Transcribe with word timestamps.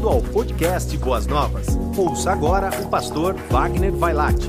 Bem-vindo 0.00 0.08
ao 0.08 0.32
podcast 0.32 0.96
Boas 0.96 1.26
Novas. 1.26 1.66
Ouça 1.94 2.32
agora 2.32 2.70
o 2.82 2.88
pastor 2.88 3.34
Wagner 3.50 3.92
Vailate. 3.92 4.48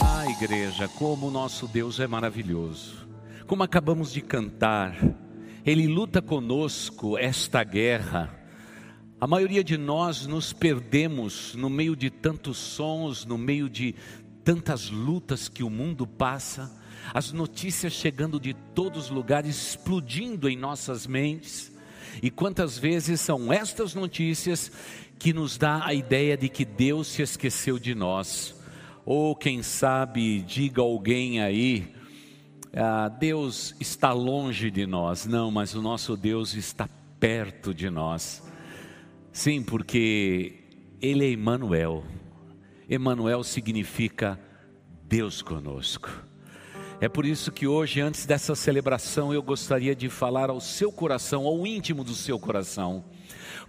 Ah, 0.00 0.24
igreja, 0.30 0.88
como 0.88 1.28
o 1.28 1.30
nosso 1.30 1.68
Deus 1.68 2.00
é 2.00 2.06
maravilhoso. 2.06 3.06
Como 3.46 3.62
acabamos 3.62 4.10
de 4.10 4.22
cantar, 4.22 4.96
Ele 5.66 5.86
luta 5.86 6.22
conosco 6.22 7.18
esta 7.18 7.62
guerra. 7.62 8.34
A 9.20 9.26
maioria 9.26 9.62
de 9.62 9.76
nós 9.76 10.26
nos 10.26 10.50
perdemos 10.50 11.54
no 11.54 11.68
meio 11.68 11.94
de 11.94 12.08
tantos 12.08 12.56
sons, 12.56 13.26
no 13.26 13.36
meio 13.36 13.68
de 13.68 13.94
tantas 14.42 14.88
lutas 14.88 15.46
que 15.46 15.62
o 15.62 15.68
mundo 15.68 16.06
passa, 16.06 16.74
as 17.12 17.32
notícias 17.32 17.92
chegando 17.92 18.40
de 18.40 18.54
todos 18.74 19.04
os 19.04 19.10
lugares, 19.10 19.54
explodindo 19.54 20.48
em 20.48 20.56
nossas 20.56 21.06
mentes. 21.06 21.75
E 22.22 22.30
quantas 22.30 22.78
vezes 22.78 23.20
são 23.20 23.52
estas 23.52 23.94
notícias 23.94 24.70
que 25.18 25.32
nos 25.32 25.56
dá 25.56 25.84
a 25.84 25.94
ideia 25.94 26.36
de 26.36 26.48
que 26.48 26.64
Deus 26.64 27.08
se 27.08 27.22
esqueceu 27.22 27.78
de 27.78 27.94
nós? 27.94 28.54
Ou 29.04 29.36
quem 29.36 29.62
sabe 29.62 30.40
diga 30.40 30.82
alguém 30.82 31.40
aí, 31.40 31.94
ah, 32.74 33.08
Deus 33.08 33.74
está 33.80 34.12
longe 34.12 34.70
de 34.70 34.86
nós. 34.86 35.26
Não, 35.26 35.50
mas 35.50 35.74
o 35.74 35.80
nosso 35.80 36.16
Deus 36.16 36.54
está 36.54 36.88
perto 37.20 37.72
de 37.72 37.88
nós. 37.88 38.42
Sim, 39.32 39.62
porque 39.62 40.64
Ele 41.00 41.24
é 41.24 41.30
Emmanuel. 41.32 42.04
Emmanuel 42.88 43.42
significa 43.44 44.38
Deus 45.04 45.40
conosco. 45.42 46.25
É 46.98 47.10
por 47.10 47.26
isso 47.26 47.52
que 47.52 47.66
hoje, 47.66 48.00
antes 48.00 48.24
dessa 48.24 48.54
celebração, 48.54 49.32
eu 49.32 49.42
gostaria 49.42 49.94
de 49.94 50.08
falar 50.08 50.48
ao 50.48 50.60
seu 50.62 50.90
coração, 50.90 51.44
ao 51.44 51.66
íntimo 51.66 52.02
do 52.02 52.14
seu 52.14 52.38
coração, 52.38 53.04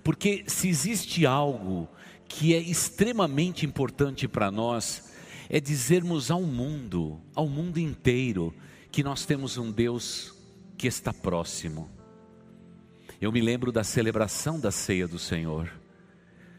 porque 0.02 0.46
se 0.48 0.70
existe 0.70 1.26
algo 1.26 1.90
que 2.26 2.54
é 2.54 2.58
extremamente 2.58 3.66
importante 3.66 4.30
para 4.30 4.50
nós, 4.50 5.12
é 5.50 5.60
dizermos 5.60 6.32
ao 6.32 6.42
mundo, 6.42 7.20
ao 7.36 7.50
mundo 7.50 7.80
inteiro, 7.80 8.54
que 8.92 9.04
nós 9.04 9.26
temos 9.26 9.58
um 9.58 9.72
Deus 9.72 10.34
que 10.78 10.88
está 10.88 11.12
próximo. 11.12 11.90
Eu 13.20 13.32
me 13.32 13.42
lembro 13.42 13.74
da 13.74 13.84
celebração 13.84 14.58
da 14.58 14.72
ceia 14.72 15.08
do 15.08 15.20
Senhor. 15.20 15.70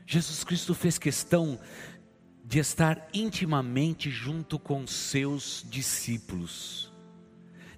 Jesus 0.06 0.44
Cristo 0.44 0.74
fez 0.74 0.98
questão 0.98 1.58
de 2.48 2.58
estar 2.58 3.06
intimamente 3.12 4.10
junto 4.10 4.58
com 4.58 4.86
seus 4.86 5.62
discípulos, 5.68 6.90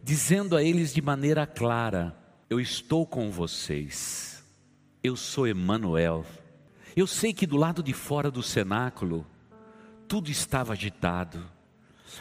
dizendo 0.00 0.56
a 0.56 0.62
eles 0.62 0.94
de 0.94 1.02
maneira 1.02 1.44
clara: 1.44 2.16
Eu 2.48 2.60
estou 2.60 3.04
com 3.04 3.32
vocês, 3.32 4.44
eu 5.02 5.16
sou 5.16 5.48
Emanuel. 5.48 6.24
Eu 6.94 7.08
sei 7.08 7.32
que 7.32 7.48
do 7.48 7.56
lado 7.56 7.82
de 7.82 7.92
fora 7.92 8.30
do 8.30 8.44
cenáculo, 8.44 9.26
tudo 10.06 10.30
estava 10.30 10.72
agitado, 10.72 11.44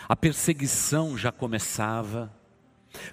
a 0.07 0.15
perseguição 0.15 1.15
já 1.15 1.31
começava, 1.31 2.35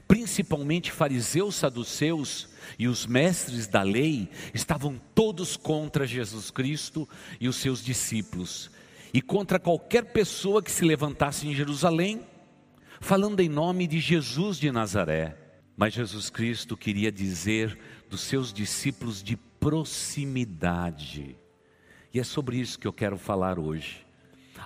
principalmente 0.09 0.91
fariseus, 0.91 1.56
saduceus 1.56 2.48
e 2.78 2.89
os 2.89 3.05
mestres 3.05 3.67
da 3.67 3.83
lei 3.83 4.31
estavam 4.55 4.98
todos 5.15 5.59
contra 5.59 6.06
Jesus 6.06 6.50
Cristo 6.50 7.06
e 7.39 7.48
os 7.48 7.56
seus 7.56 7.84
discípulos 7.84 8.75
e 9.12 9.23
contra 9.23 9.59
qualquer 9.59 10.12
pessoa 10.12 10.62
que 10.62 10.71
se 10.71 10.85
levantasse 10.85 11.47
em 11.47 11.55
Jerusalém, 11.55 12.27
falando 13.01 13.41
em 13.41 13.49
nome 13.49 13.87
de 13.87 14.01
Jesus 14.01 14.59
de 14.59 14.71
Nazaré. 14.71 15.37
Mas 15.77 15.95
Jesus 15.95 16.31
Cristo 16.31 16.77
queria 16.77 17.12
dizer 17.12 17.79
dos 18.09 18.23
seus 18.23 18.53
discípulos 18.53 19.23
de 19.23 19.37
proximidade. 19.37 21.37
E 22.12 22.21
é 22.21 22.25
sobre 22.25 22.57
isso 22.57 22.79
que 22.79 22.87
eu 22.87 22.93
quero 22.93 23.19
falar 23.19 23.59
hoje. 23.59 24.07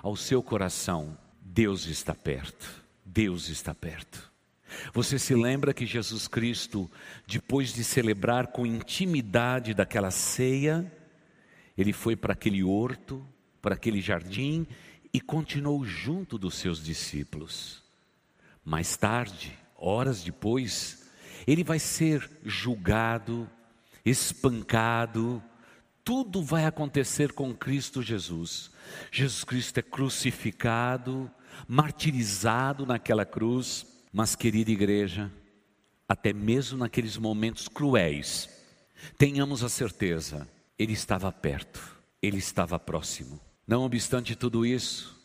Ao 0.02 0.14
seu 0.14 0.42
coração, 0.42 1.18
Deus 1.40 1.86
está 1.86 2.14
perto. 2.14 2.84
Deus 3.04 3.48
está 3.48 3.74
perto. 3.74 4.30
Você 4.92 5.18
se 5.18 5.34
lembra 5.34 5.74
que 5.74 5.84
Jesus 5.84 6.28
Cristo, 6.28 6.88
depois 7.26 7.72
de 7.72 7.82
celebrar 7.82 8.48
com 8.48 8.64
intimidade 8.64 9.74
daquela 9.74 10.12
ceia, 10.12 10.90
ele 11.76 11.92
foi 11.92 12.14
para 12.14 12.34
aquele 12.34 12.62
horto, 12.62 13.26
para 13.60 13.74
aquele 13.74 14.00
jardim 14.00 14.66
e 15.12 15.20
continuou 15.20 15.84
junto 15.84 16.38
dos 16.38 16.54
seus 16.54 16.82
discípulos. 16.82 17.82
Mais 18.64 18.96
tarde, 18.96 19.56
horas 19.76 20.22
depois, 20.22 21.10
ele 21.46 21.64
vai 21.64 21.78
ser 21.78 22.28
julgado, 22.44 23.48
espancado, 24.04 25.42
tudo 26.04 26.42
vai 26.42 26.64
acontecer 26.64 27.32
com 27.32 27.54
Cristo 27.54 28.02
Jesus. 28.02 28.70
Jesus 29.10 29.44
Cristo 29.44 29.78
é 29.78 29.82
crucificado, 29.82 31.30
martirizado 31.66 32.86
naquela 32.86 33.24
cruz, 33.24 33.86
mas, 34.12 34.34
querida 34.34 34.70
igreja, 34.70 35.30
até 36.08 36.32
mesmo 36.32 36.78
naqueles 36.78 37.16
momentos 37.16 37.68
cruéis, 37.68 38.48
tenhamos 39.16 39.62
a 39.62 39.68
certeza, 39.68 40.48
Ele 40.78 40.92
estava 40.92 41.30
perto, 41.30 41.96
Ele 42.20 42.38
estava 42.38 42.78
próximo. 42.78 43.40
Não 43.70 43.84
obstante 43.84 44.34
tudo 44.34 44.66
isso, 44.66 45.16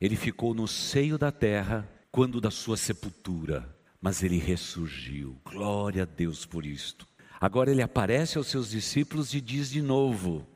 ele 0.00 0.16
ficou 0.16 0.54
no 0.54 0.66
seio 0.66 1.18
da 1.18 1.30
terra 1.30 1.86
quando 2.10 2.40
da 2.40 2.50
sua 2.50 2.74
sepultura, 2.74 3.68
mas 4.00 4.22
ele 4.22 4.38
ressurgiu. 4.38 5.38
Glória 5.44 6.04
a 6.04 6.06
Deus 6.06 6.46
por 6.46 6.64
isto. 6.64 7.06
Agora 7.38 7.70
ele 7.70 7.82
aparece 7.82 8.38
aos 8.38 8.46
seus 8.46 8.70
discípulos 8.70 9.34
e 9.34 9.42
diz 9.42 9.68
de 9.68 9.82
novo: 9.82 10.46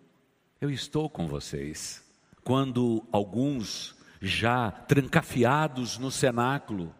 Eu 0.62 0.70
estou 0.70 1.10
com 1.10 1.28
vocês. 1.28 2.03
Quando 2.42 3.06
alguns, 3.12 3.94
já 4.22 4.70
trancafiados 4.70 5.98
no 5.98 6.10
cenáculo, 6.10 6.94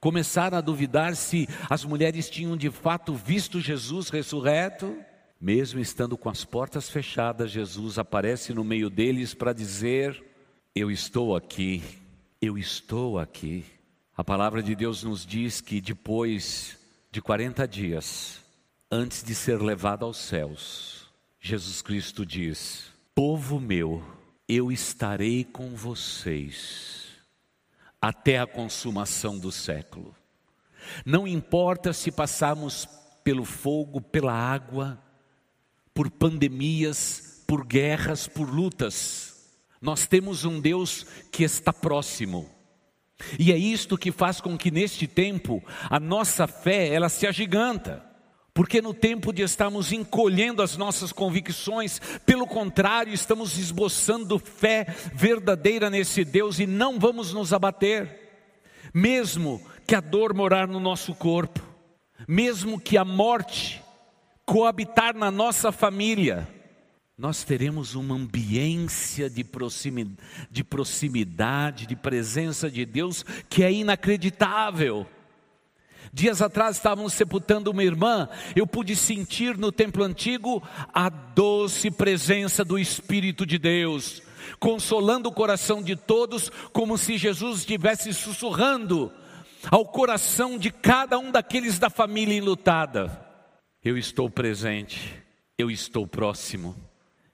começaram 0.00 0.58
a 0.58 0.60
duvidar 0.60 1.14
se 1.14 1.48
as 1.70 1.84
mulheres 1.84 2.28
tinham 2.28 2.56
de 2.56 2.68
fato 2.68 3.14
visto 3.14 3.60
Jesus 3.60 4.08
ressurreto, 4.08 4.98
mesmo 5.40 5.80
estando 5.80 6.16
com 6.16 6.28
as 6.28 6.44
portas 6.44 6.88
fechadas, 6.88 7.50
Jesus 7.50 7.98
aparece 7.98 8.54
no 8.54 8.64
meio 8.64 8.88
deles 8.88 9.34
para 9.34 9.52
dizer: 9.52 10.22
Eu 10.74 10.90
estou 10.90 11.36
aqui, 11.36 11.82
eu 12.40 12.56
estou 12.56 13.18
aqui. 13.18 13.64
A 14.16 14.24
palavra 14.24 14.62
de 14.62 14.74
Deus 14.74 15.02
nos 15.02 15.26
diz 15.26 15.60
que 15.60 15.80
depois 15.80 16.78
de 17.10 17.20
40 17.20 17.68
dias, 17.68 18.40
antes 18.90 19.22
de 19.22 19.34
ser 19.34 19.60
levado 19.60 20.04
aos 20.04 20.16
céus, 20.16 21.06
Jesus 21.38 21.82
Cristo 21.82 22.24
diz: 22.24 22.90
Povo 23.14 23.60
meu, 23.60 24.02
eu 24.48 24.72
estarei 24.72 25.44
com 25.44 25.74
vocês 25.74 27.06
até 28.00 28.38
a 28.38 28.46
consumação 28.46 29.38
do 29.38 29.52
século. 29.52 30.14
Não 31.04 31.26
importa 31.26 31.92
se 31.92 32.10
passarmos 32.10 32.88
pelo 33.24 33.44
fogo, 33.44 34.00
pela 34.00 34.32
água, 34.32 35.02
por 35.96 36.10
pandemias, 36.10 37.42
por 37.46 37.64
guerras, 37.64 38.28
por 38.28 38.50
lutas. 38.50 39.34
Nós 39.80 40.06
temos 40.06 40.44
um 40.44 40.60
Deus 40.60 41.06
que 41.32 41.42
está 41.42 41.72
próximo. 41.72 42.50
E 43.38 43.50
é 43.50 43.56
isto 43.56 43.96
que 43.96 44.12
faz 44.12 44.38
com 44.38 44.58
que 44.58 44.70
neste 44.70 45.06
tempo 45.06 45.64
a 45.88 45.98
nossa 45.98 46.46
fé 46.46 46.88
ela 46.88 47.08
se 47.08 47.26
agiganta. 47.26 48.04
Porque 48.52 48.82
no 48.82 48.92
tempo 48.92 49.32
de 49.32 49.40
estarmos 49.40 49.90
encolhendo 49.90 50.60
as 50.60 50.76
nossas 50.76 51.12
convicções, 51.12 51.98
pelo 52.26 52.46
contrário, 52.46 53.14
estamos 53.14 53.56
esboçando 53.56 54.38
fé 54.38 54.86
verdadeira 55.14 55.88
nesse 55.88 56.26
Deus 56.26 56.58
e 56.58 56.66
não 56.66 56.98
vamos 56.98 57.32
nos 57.32 57.54
abater. 57.54 58.50
Mesmo 58.92 59.62
que 59.86 59.94
a 59.94 60.00
dor 60.00 60.34
morar 60.34 60.68
no 60.68 60.78
nosso 60.78 61.14
corpo, 61.14 61.62
mesmo 62.28 62.78
que 62.78 62.98
a 62.98 63.04
morte 63.04 63.82
coabitar 64.46 65.14
na 65.16 65.28
nossa 65.28 65.72
família, 65.72 66.48
nós 67.18 67.42
teremos 67.42 67.96
uma 67.96 68.14
ambiência 68.14 69.28
de 69.28 69.42
proximidade, 69.42 70.22
de 70.48 70.62
proximidade, 70.62 71.86
de 71.86 71.96
presença 71.96 72.70
de 72.70 72.86
Deus 72.86 73.24
que 73.50 73.64
é 73.64 73.72
inacreditável. 73.72 75.04
Dias 76.12 76.40
atrás 76.40 76.76
estávamos 76.76 77.12
sepultando 77.14 77.72
uma 77.72 77.82
irmã, 77.82 78.28
eu 78.54 78.66
pude 78.66 78.94
sentir 78.94 79.58
no 79.58 79.72
templo 79.72 80.04
antigo 80.04 80.62
a 80.94 81.08
doce 81.08 81.90
presença 81.90 82.64
do 82.64 82.78
Espírito 82.78 83.44
de 83.44 83.58
Deus, 83.58 84.22
consolando 84.60 85.28
o 85.28 85.32
coração 85.32 85.82
de 85.82 85.96
todos, 85.96 86.50
como 86.72 86.96
se 86.96 87.18
Jesus 87.18 87.60
estivesse 87.60 88.14
sussurrando 88.14 89.12
ao 89.68 89.84
coração 89.86 90.56
de 90.56 90.70
cada 90.70 91.18
um 91.18 91.32
daqueles 91.32 91.78
da 91.80 91.90
família 91.90 92.36
enlutada. 92.36 93.25
Eu 93.86 93.96
estou 93.96 94.28
presente, 94.28 95.14
eu 95.56 95.70
estou 95.70 96.08
próximo. 96.08 96.74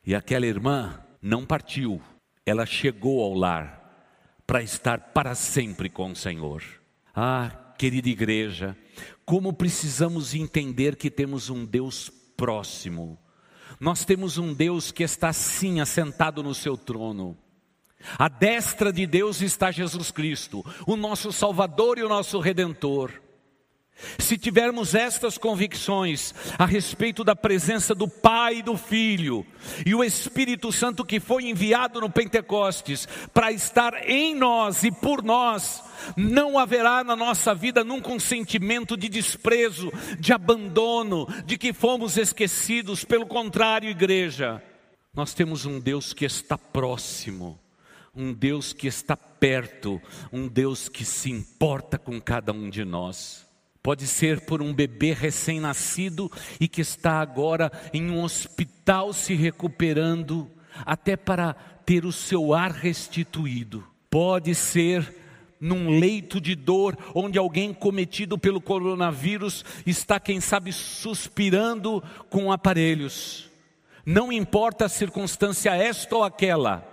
E 0.04 0.14
aquela 0.14 0.44
irmã 0.44 1.02
não 1.22 1.46
partiu, 1.46 1.98
ela 2.44 2.66
chegou 2.66 3.24
ao 3.24 3.32
lar 3.32 3.80
para 4.46 4.62
estar 4.62 4.98
para 5.14 5.34
sempre 5.34 5.88
com 5.88 6.10
o 6.10 6.14
Senhor. 6.14 6.62
Ah, 7.14 7.72
querida 7.78 8.10
igreja, 8.10 8.76
como 9.24 9.54
precisamos 9.54 10.34
entender 10.34 10.96
que 10.96 11.10
temos 11.10 11.48
um 11.48 11.64
Deus 11.64 12.10
próximo, 12.36 13.18
Nós 13.80 14.04
temos 14.04 14.36
um 14.36 14.52
Deus 14.52 14.92
que 14.92 15.02
está 15.02 15.32
sim 15.32 15.80
assentado 15.80 16.42
no 16.42 16.54
seu 16.54 16.76
trono. 16.76 17.34
À 18.18 18.28
destra 18.28 18.92
de 18.92 19.06
Deus 19.06 19.40
está 19.40 19.70
Jesus 19.70 20.10
Cristo, 20.10 20.62
o 20.86 20.96
nosso 20.96 21.32
Salvador 21.32 21.96
e 21.96 22.02
o 22.02 22.10
nosso 22.10 22.38
Redentor. 22.40 23.22
Se 24.18 24.36
tivermos 24.36 24.94
estas 24.94 25.38
convicções 25.38 26.34
a 26.58 26.66
respeito 26.66 27.22
da 27.22 27.36
presença 27.36 27.94
do 27.94 28.08
Pai 28.08 28.56
e 28.56 28.62
do 28.62 28.76
Filho 28.76 29.46
e 29.86 29.94
o 29.94 30.02
Espírito 30.02 30.72
Santo 30.72 31.04
que 31.04 31.20
foi 31.20 31.44
enviado 31.44 32.00
no 32.00 32.10
Pentecostes 32.10 33.06
para 33.32 33.52
estar 33.52 34.08
em 34.08 34.34
nós 34.34 34.82
e 34.82 34.90
por 34.90 35.22
nós, 35.22 35.82
não 36.16 36.58
haverá 36.58 37.04
na 37.04 37.14
nossa 37.14 37.54
vida 37.54 37.84
nunca 37.84 38.10
um 38.10 38.18
sentimento 38.18 38.96
de 38.96 39.08
desprezo, 39.08 39.92
de 40.18 40.32
abandono, 40.32 41.26
de 41.44 41.56
que 41.56 41.72
fomos 41.72 42.16
esquecidos. 42.16 43.04
Pelo 43.04 43.26
contrário, 43.26 43.88
igreja, 43.88 44.62
nós 45.14 45.32
temos 45.32 45.64
um 45.64 45.78
Deus 45.78 46.12
que 46.12 46.24
está 46.24 46.58
próximo 46.58 47.58
um 48.14 48.30
Deus 48.30 48.74
que 48.74 48.86
está 48.86 49.16
perto, 49.16 49.98
um 50.30 50.46
Deus 50.46 50.86
que 50.86 51.02
se 51.02 51.30
importa 51.30 51.98
com 51.98 52.20
cada 52.20 52.52
um 52.52 52.68
de 52.68 52.84
nós. 52.84 53.46
Pode 53.82 54.06
ser 54.06 54.42
por 54.42 54.62
um 54.62 54.72
bebê 54.72 55.12
recém-nascido 55.12 56.30
e 56.60 56.68
que 56.68 56.80
está 56.80 57.20
agora 57.20 57.70
em 57.92 58.10
um 58.10 58.22
hospital 58.22 59.12
se 59.12 59.34
recuperando, 59.34 60.48
até 60.86 61.16
para 61.16 61.54
ter 61.84 62.04
o 62.04 62.12
seu 62.12 62.54
ar 62.54 62.70
restituído. 62.70 63.84
Pode 64.08 64.54
ser 64.54 65.22
num 65.60 65.98
leito 65.98 66.40
de 66.40 66.54
dor, 66.54 66.96
onde 67.14 67.38
alguém 67.38 67.72
cometido 67.72 68.38
pelo 68.38 68.60
coronavírus 68.60 69.64
está, 69.86 70.18
quem 70.20 70.40
sabe, 70.40 70.72
suspirando 70.72 72.02
com 72.28 72.52
aparelhos. 72.52 73.50
Não 74.04 74.32
importa 74.32 74.84
a 74.84 74.88
circunstância 74.88 75.74
esta 75.74 76.16
ou 76.16 76.24
aquela, 76.24 76.84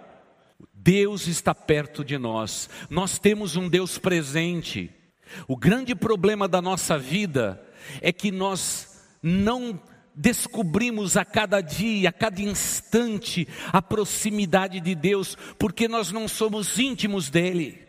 Deus 0.74 1.28
está 1.28 1.54
perto 1.54 2.06
de 2.06 2.18
nós, 2.18 2.70
nós 2.90 3.20
temos 3.20 3.56
um 3.56 3.68
Deus 3.68 3.98
presente. 3.98 4.99
O 5.48 5.56
grande 5.56 5.96
problema 5.96 6.48
da 6.48 6.62
nossa 6.62 6.98
vida 6.98 7.62
é 8.02 8.12
que 8.12 8.32
nós 8.32 9.02
não 9.22 9.80
descobrimos 10.16 11.16
a 11.16 11.24
cada 11.24 11.62
dia, 11.62 12.10
a 12.10 12.14
cada 12.14 12.42
instante, 12.42 13.48
a 13.72 13.82
proximidade 13.82 14.80
de 14.80 14.94
Deus, 14.94 15.38
porque 15.58 15.88
nós 15.88 16.12
não 16.12 16.28
somos 16.28 16.78
íntimos 16.78 17.30
dEle. 17.30 17.88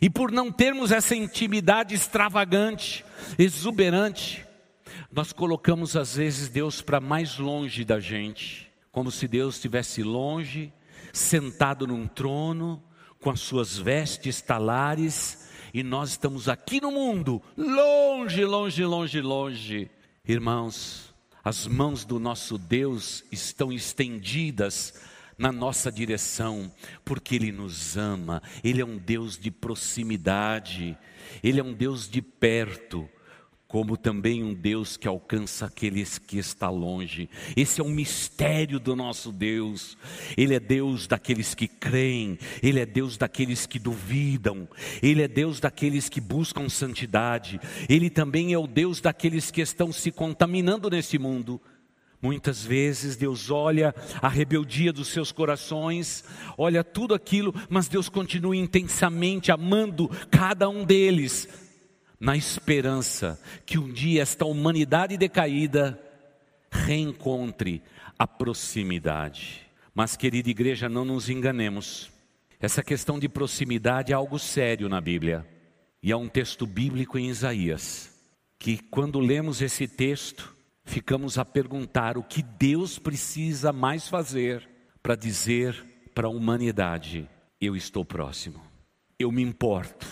E 0.00 0.08
por 0.08 0.32
não 0.32 0.50
termos 0.50 0.90
essa 0.92 1.14
intimidade 1.14 1.94
extravagante, 1.94 3.04
exuberante, 3.38 4.44
nós 5.12 5.32
colocamos 5.32 5.96
às 5.96 6.16
vezes 6.16 6.48
Deus 6.48 6.80
para 6.80 7.00
mais 7.00 7.38
longe 7.38 7.84
da 7.84 8.00
gente, 8.00 8.70
como 8.90 9.10
se 9.10 9.28
Deus 9.28 9.56
estivesse 9.56 10.02
longe 10.02 10.72
sentado 11.12 11.86
num 11.86 12.06
trono, 12.06 12.82
com 13.20 13.30
as 13.30 13.40
suas 13.40 13.76
vestes 13.76 14.40
talares, 14.40 15.49
e 15.72 15.82
nós 15.82 16.10
estamos 16.10 16.48
aqui 16.48 16.80
no 16.80 16.90
mundo, 16.90 17.42
longe, 17.56 18.44
longe, 18.44 18.84
longe, 18.84 19.20
longe. 19.20 19.90
Irmãos, 20.26 21.14
as 21.42 21.66
mãos 21.66 22.04
do 22.04 22.18
nosso 22.18 22.58
Deus 22.58 23.24
estão 23.30 23.72
estendidas 23.72 24.94
na 25.38 25.50
nossa 25.50 25.90
direção, 25.90 26.70
porque 27.04 27.34
Ele 27.34 27.50
nos 27.50 27.96
ama, 27.96 28.42
Ele 28.62 28.80
é 28.80 28.84
um 28.84 28.98
Deus 28.98 29.38
de 29.38 29.50
proximidade, 29.50 30.96
Ele 31.42 31.60
é 31.60 31.64
um 31.64 31.72
Deus 31.72 32.08
de 32.08 32.20
perto 32.20 33.08
como 33.70 33.96
também 33.96 34.42
um 34.42 34.52
Deus 34.52 34.96
que 34.96 35.06
alcança 35.06 35.66
aqueles 35.66 36.18
que 36.18 36.38
está 36.38 36.68
longe. 36.68 37.30
Esse 37.56 37.80
é 37.80 37.84
um 37.84 37.88
mistério 37.88 38.80
do 38.80 38.96
nosso 38.96 39.30
Deus. 39.30 39.96
Ele 40.36 40.56
é 40.56 40.58
Deus 40.58 41.06
daqueles 41.06 41.54
que 41.54 41.68
creem, 41.68 42.36
ele 42.64 42.80
é 42.80 42.84
Deus 42.84 43.16
daqueles 43.16 43.66
que 43.66 43.78
duvidam, 43.78 44.68
ele 45.00 45.22
é 45.22 45.28
Deus 45.28 45.60
daqueles 45.60 46.08
que 46.08 46.20
buscam 46.20 46.68
santidade. 46.68 47.60
Ele 47.88 48.10
também 48.10 48.52
é 48.52 48.58
o 48.58 48.66
Deus 48.66 49.00
daqueles 49.00 49.52
que 49.52 49.60
estão 49.60 49.92
se 49.92 50.10
contaminando 50.10 50.90
nesse 50.90 51.16
mundo. 51.16 51.60
Muitas 52.20 52.64
vezes 52.64 53.14
Deus 53.14 53.52
olha 53.52 53.94
a 54.20 54.28
rebeldia 54.28 54.92
dos 54.92 55.06
seus 55.08 55.30
corações, 55.30 56.24
olha 56.58 56.82
tudo 56.82 57.14
aquilo, 57.14 57.54
mas 57.68 57.86
Deus 57.86 58.08
continua 58.08 58.56
intensamente 58.56 59.52
amando 59.52 60.10
cada 60.28 60.68
um 60.68 60.84
deles 60.84 61.69
na 62.20 62.36
esperança 62.36 63.40
que 63.64 63.78
um 63.78 63.90
dia 63.90 64.20
esta 64.20 64.44
humanidade 64.44 65.16
decaída 65.16 65.98
reencontre 66.70 67.82
a 68.18 68.26
proximidade. 68.26 69.66
Mas, 69.94 70.16
querida 70.16 70.50
igreja, 70.50 70.88
não 70.88 71.04
nos 71.04 71.30
enganemos. 71.30 72.10
Essa 72.60 72.82
questão 72.82 73.18
de 73.18 73.28
proximidade 73.28 74.12
é 74.12 74.14
algo 74.14 74.38
sério 74.38 74.88
na 74.88 75.00
Bíblia. 75.00 75.46
E 76.02 76.12
há 76.12 76.16
um 76.18 76.28
texto 76.28 76.66
bíblico 76.66 77.18
em 77.18 77.28
Isaías, 77.28 78.14
que 78.58 78.78
quando 78.78 79.18
lemos 79.18 79.62
esse 79.62 79.88
texto, 79.88 80.54
ficamos 80.84 81.38
a 81.38 81.44
perguntar 81.44 82.18
o 82.18 82.22
que 82.22 82.42
Deus 82.42 82.98
precisa 82.98 83.72
mais 83.72 84.08
fazer 84.08 84.68
para 85.02 85.16
dizer 85.16 85.74
para 86.14 86.26
a 86.26 86.30
humanidade: 86.30 87.28
eu 87.60 87.74
estou 87.74 88.04
próximo, 88.04 88.62
eu 89.18 89.32
me 89.32 89.42
importo 89.42 90.06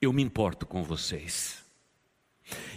eu 0.00 0.12
me 0.12 0.22
importo 0.22 0.66
com 0.66 0.82
vocês. 0.82 1.62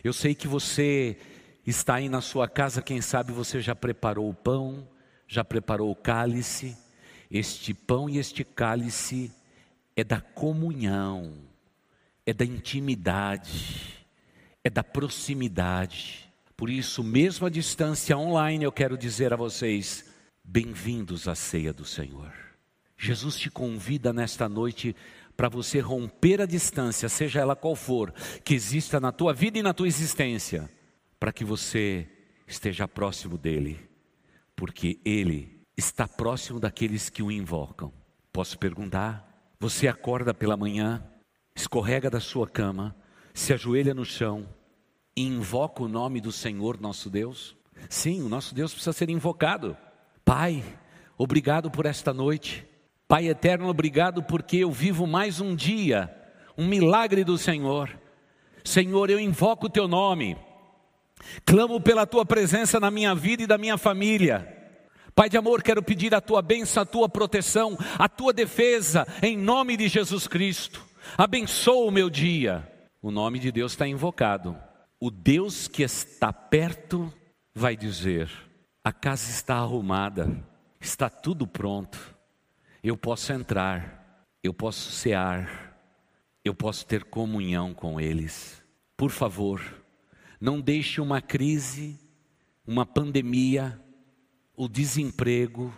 Eu 0.04 0.12
sei 0.12 0.36
que 0.36 0.48
você 0.48 1.18
está 1.66 1.96
aí 1.96 2.10
na 2.10 2.20
sua 2.20 2.48
casa, 2.48 2.82
quem 2.82 3.00
sabe 3.00 3.32
você 3.32 3.62
já 3.62 3.74
preparou 3.74 4.30
o 4.30 4.34
pão, 4.34 4.88
já 5.28 5.44
preparou 5.44 5.90
o 5.90 5.96
cálice. 5.96 6.78
Este 7.32 7.74
pão 7.74 8.10
e 8.10 8.18
este 8.18 8.44
cálice 8.44 9.32
é 9.96 10.04
da 10.04 10.20
comunhão, 10.20 11.34
é 12.26 12.34
da 12.34 12.44
intimidade, 12.44 14.06
é 14.64 14.70
da 14.70 14.84
proximidade. 14.84 16.30
Por 16.58 16.70
isso, 16.70 17.04
mesmo 17.04 17.48
à 17.48 17.50
distância 17.50 18.18
online, 18.18 18.66
eu 18.66 18.72
quero 18.72 18.98
dizer 18.98 19.34
a 19.34 19.38
vocês: 19.38 20.14
bem-vindos 20.44 21.28
à 21.28 21.36
ceia 21.36 21.74
do 21.74 21.86
Senhor. 21.86 22.32
Jesus 22.98 23.38
te 23.38 23.50
convida 23.50 24.14
nesta 24.14 24.48
noite 24.48 24.96
para 25.36 25.50
você 25.50 25.80
romper 25.80 26.42
a 26.42 26.46
distância, 26.46 27.10
seja 27.10 27.40
ela 27.40 27.56
qual 27.56 27.76
for, 27.76 28.14
que 28.44 28.54
exista 28.54 29.00
na 29.00 29.12
tua 29.12 29.34
vida 29.34 29.58
e 29.58 29.64
na 29.64 29.74
tua 29.74 29.88
existência, 29.88 30.70
para 31.20 31.34
que 31.34 31.44
você 31.44 32.08
esteja 32.48 32.88
próximo 32.88 33.38
dele, 33.38 33.80
porque 34.56 35.00
ele 35.04 35.62
está 35.76 36.08
próximo 36.08 36.60
daqueles 36.60 37.10
que 37.10 37.24
o 37.24 37.32
invocam. 37.32 37.92
Posso 38.32 38.58
perguntar? 38.58 39.54
Você 39.60 39.88
acorda 39.88 40.34
pela 40.34 40.58
manhã, 40.58 41.04
escorrega 41.56 42.10
da 42.10 42.20
sua 42.20 42.48
cama, 42.48 42.96
se 43.34 43.54
ajoelha 43.54 43.94
no 43.94 44.06
chão 44.06 44.48
e 45.16 45.24
invoca 45.24 45.84
o 45.84 45.88
nome 45.88 46.20
do 46.20 46.32
Senhor 46.32 46.80
nosso 46.80 47.10
Deus? 47.10 47.56
Sim, 47.90 48.22
o 48.22 48.30
nosso 48.30 48.54
Deus 48.54 48.72
precisa 48.72 48.94
ser 48.94 49.10
invocado. 49.10 49.76
Pai, 50.24 50.64
obrigado 51.18 51.72
por 51.72 51.86
esta 51.86 52.14
noite. 52.14 52.68
Pai 53.08 53.28
eterno, 53.28 53.68
obrigado 53.68 54.24
porque 54.24 54.58
eu 54.58 54.72
vivo 54.72 55.06
mais 55.06 55.40
um 55.40 55.56
dia, 55.56 56.14
um 56.58 56.66
milagre 56.68 57.24
do 57.24 57.38
Senhor. 57.38 57.90
Senhor, 58.64 59.10
eu 59.10 59.20
invoco 59.20 59.68
o 59.68 59.70
teu 59.70 59.88
nome, 59.88 60.38
clamo 61.46 61.82
pela 61.82 62.08
tua 62.08 62.26
presença 62.26 62.80
na 62.80 62.90
minha 62.90 63.14
vida 63.14 63.44
e 63.44 63.48
da 63.48 63.58
minha 63.58 63.78
família. 63.78 64.48
Pai 65.14 65.30
de 65.30 65.38
amor, 65.38 65.62
quero 65.62 65.84
pedir 65.84 66.16
a 66.16 66.22
tua 66.22 66.42
bênção, 66.42 66.82
a 66.82 66.86
tua 66.86 67.08
proteção, 67.08 67.78
a 68.00 68.10
tua 68.10 68.34
defesa, 68.34 69.06
em 69.22 69.38
nome 69.38 69.78
de 69.78 69.88
Jesus 69.88 70.28
Cristo. 70.28 70.84
Abençoa 71.18 71.86
o 71.86 71.92
meu 71.92 72.10
dia. 72.10 72.68
O 73.02 73.12
nome 73.12 73.38
de 73.38 73.52
Deus 73.52 73.74
está 73.74 73.86
invocado. 73.86 74.58
O 75.00 75.12
Deus 75.12 75.68
que 75.68 75.84
está 75.84 76.32
perto 76.32 77.14
vai 77.54 77.76
dizer: 77.76 78.32
a 78.84 78.92
casa 78.92 79.30
está 79.30 79.58
arrumada, 79.58 80.32
está 80.80 81.10
tudo 81.10 81.46
pronto 81.46 82.13
eu 82.84 82.98
posso 82.98 83.32
entrar, 83.32 84.28
eu 84.44 84.54
posso 84.54 84.92
cear, 84.92 85.74
eu 86.44 86.54
posso 86.54 86.86
ter 86.86 87.06
comunhão 87.06 87.74
com 87.74 88.00
eles. 88.00 88.62
Por 88.98 89.10
favor, 89.10 89.62
não 90.40 90.60
deixe 90.60 91.00
uma 91.00 91.22
crise, 91.22 91.98
uma 92.68 92.86
pandemia, 92.86 93.82
o 94.54 94.68
desemprego 94.68 95.74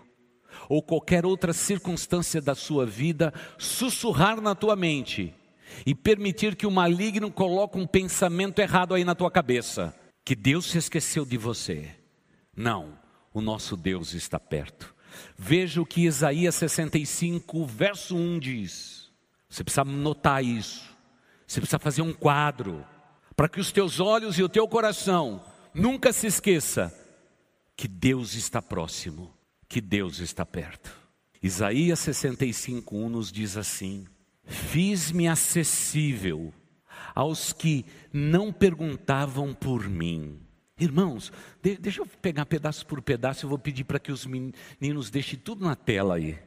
ou 0.67 0.81
qualquer 0.81 1.25
outra 1.25 1.53
circunstância 1.53 2.41
da 2.41 2.55
sua 2.55 2.85
vida 2.85 3.31
sussurrar 3.59 4.41
na 4.41 4.55
tua 4.55 4.75
mente 4.75 5.31
e 5.85 5.93
permitir 5.93 6.55
que 6.55 6.65
o 6.65 6.71
maligno 6.71 7.31
coloque 7.31 7.77
um 7.77 7.85
pensamento 7.85 8.59
errado 8.59 8.95
aí 8.95 9.03
na 9.03 9.13
tua 9.13 9.29
cabeça, 9.29 9.93
que 10.23 10.35
Deus 10.35 10.65
se 10.65 10.79
esqueceu 10.79 11.23
de 11.23 11.37
você. 11.37 11.91
Não, 12.55 12.97
o 13.31 13.41
nosso 13.41 13.77
Deus 13.77 14.13
está 14.13 14.39
perto. 14.39 14.94
Veja 15.37 15.81
o 15.81 15.85
que 15.85 16.05
Isaías 16.05 16.55
65, 16.55 17.65
verso 17.65 18.15
1 18.15 18.39
diz. 18.39 19.11
Você 19.49 19.63
precisa 19.63 19.83
notar 19.83 20.43
isso. 20.43 20.83
Você 21.47 21.59
precisa 21.59 21.79
fazer 21.79 22.01
um 22.01 22.13
quadro 22.13 22.85
para 23.35 23.49
que 23.49 23.59
os 23.59 23.71
teus 23.71 23.99
olhos 23.99 24.37
e 24.39 24.43
o 24.43 24.49
teu 24.49 24.67
coração 24.67 25.43
nunca 25.73 26.11
se 26.11 26.27
esqueça 26.27 26.93
que 27.75 27.87
Deus 27.87 28.33
está 28.33 28.61
próximo, 28.61 29.33
que 29.67 29.81
Deus 29.81 30.19
está 30.19 30.45
perto. 30.45 30.95
Isaías 31.41 31.99
65:1 31.99 33.09
nos 33.09 33.31
diz 33.31 33.57
assim: 33.57 34.07
Fiz-me 34.45 35.27
acessível 35.27 36.53
aos 37.13 37.53
que 37.53 37.85
não 38.11 38.51
perguntavam 38.51 39.53
por 39.53 39.87
mim. 39.87 40.44
Irmãos, 40.77 41.31
de, 41.63 41.77
deixa 41.77 42.01
eu 42.01 42.05
pegar 42.05 42.45
pedaço 42.45 42.85
por 42.85 43.01
pedaço, 43.01 43.45
eu 43.45 43.49
vou 43.49 43.57
pedir 43.57 43.85
para 43.85 43.99
que 43.99 44.11
os 44.11 44.25
meninos 44.25 45.09
deixem 45.09 45.39
tudo 45.39 45.63
na 45.63 45.75
tela 45.75 46.15
aí. 46.15 46.37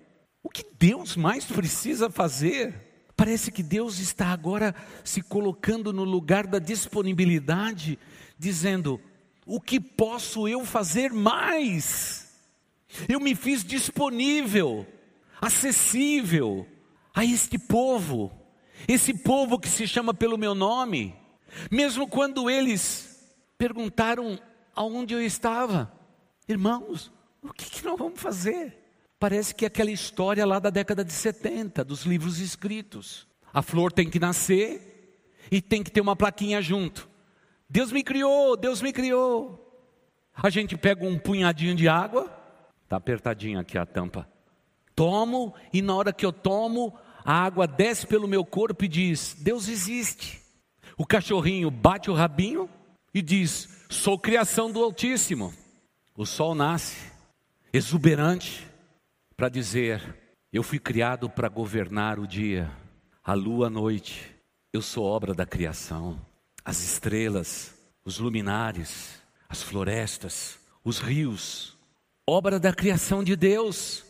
O 0.43 0.51
que 0.51 0.65
Deus 0.79 1.17
mais 1.17 1.47
precisa 1.47 2.11
fazer? 2.11 2.75
Parece 3.17 3.51
que 3.51 3.63
Deus 3.63 3.99
está 3.99 4.27
agora 4.27 4.75
se 5.03 5.23
colocando 5.23 5.93
no 5.95 6.05
lugar 6.05 6.47
da 6.47 6.59
disponibilidade, 6.59 7.99
dizendo: 8.39 9.01
o 9.47 9.59
que 9.61 9.81
posso 9.81 10.47
eu 10.47 10.65
fazer 10.65 11.11
mais? 11.11 12.29
Eu 13.09 13.19
me 13.19 13.35
fiz 13.35 13.65
disponível, 13.65 14.87
acessível 15.41 16.67
a 17.15 17.25
este 17.25 17.59
povo, 17.59 18.31
esse 18.87 19.15
povo 19.15 19.59
que 19.59 19.69
se 19.69 19.89
chama 19.89 20.13
pelo 20.13 20.37
meu 20.37 20.55
nome, 20.55 21.15
mesmo 21.71 22.07
quando 22.07 22.51
eles 22.51 23.08
perguntaram 23.59 24.39
aonde 24.75 25.13
eu 25.13 25.21
estava, 25.21 25.93
irmãos, 26.47 27.13
o 27.43 27.53
que, 27.53 27.69
que 27.69 27.85
nós 27.85 27.99
vamos 27.99 28.21
fazer? 28.21 28.79
Parece 29.19 29.53
que 29.53 29.65
é 29.65 29.69
aquela 29.69 29.91
história 29.91 30.47
lá 30.47 30.61
da 30.61 30.71
década 30.71 31.05
de 31.05 31.13
70, 31.13 31.85
dos 31.85 32.05
livros 32.05 32.39
escritos. 32.39 33.27
A 33.53 33.61
flor 33.61 33.93
tem 33.93 34.09
que 34.09 34.21
nascer 34.21 35.27
e 35.51 35.61
tem 35.61 35.83
que 35.83 35.91
ter 35.91 36.01
uma 36.01 36.15
plaquinha 36.15 36.63
junto. 36.63 37.09
Deus 37.69 37.91
me 37.91 38.05
criou, 38.05 38.57
Deus 38.57 38.81
me 38.81 38.93
criou. 38.93 39.65
A 40.33 40.49
gente 40.49 40.77
pega 40.77 41.05
um 41.05 41.19
punhadinho 41.19 41.75
de 41.75 41.89
água, 41.89 42.31
tá 42.89 42.97
apertadinho 42.97 43.59
aqui 43.59 43.77
a 43.77 43.85
tampa. 43.85 44.29
Tomo 44.95 45.53
e 45.73 45.83
na 45.83 45.97
hora 45.97 46.13
que 46.13 46.25
eu 46.25 46.33
tomo, 46.33 46.97
a 47.25 47.45
água 47.45 47.67
desce 47.67 48.07
pelo 48.07 48.29
meu 48.29 48.45
corpo 48.45 48.85
e 48.85 48.89
diz: 48.89 49.35
Deus 49.35 49.69
existe. 49.69 50.41
O 50.97 51.05
cachorrinho 51.05 51.71
bate 51.71 52.11
o 52.11 52.15
rabinho 52.15 52.71
e 53.19 53.23
diz: 53.23 53.69
Sou 53.89 54.19
criação 54.19 54.71
do 54.71 54.83
Altíssimo. 54.83 55.53
O 56.17 56.25
sol 56.25 56.55
nasce, 56.55 56.97
exuberante, 57.73 58.67
para 59.37 59.49
dizer: 59.49 60.17
Eu 60.53 60.63
fui 60.63 60.79
criado 60.79 61.29
para 61.29 61.49
governar 61.49 62.19
o 62.19 62.27
dia, 62.27 62.71
a 63.23 63.35
lua 63.35 63.67
a 63.67 63.71
noite. 63.71 64.35
Eu 64.73 64.83
sou 64.83 65.05
obra 65.05 65.35
da 65.35 65.47
criação. 65.47 66.21
As 66.65 66.83
estrelas, 66.83 67.75
os 68.05 68.19
luminares, 68.19 69.23
as 69.49 69.63
florestas, 69.63 70.59
os 70.85 70.99
rios, 70.99 71.77
obra 72.27 72.61
da 72.61 72.73
criação 72.73 73.25
de 73.25 73.35
Deus. 73.35 74.05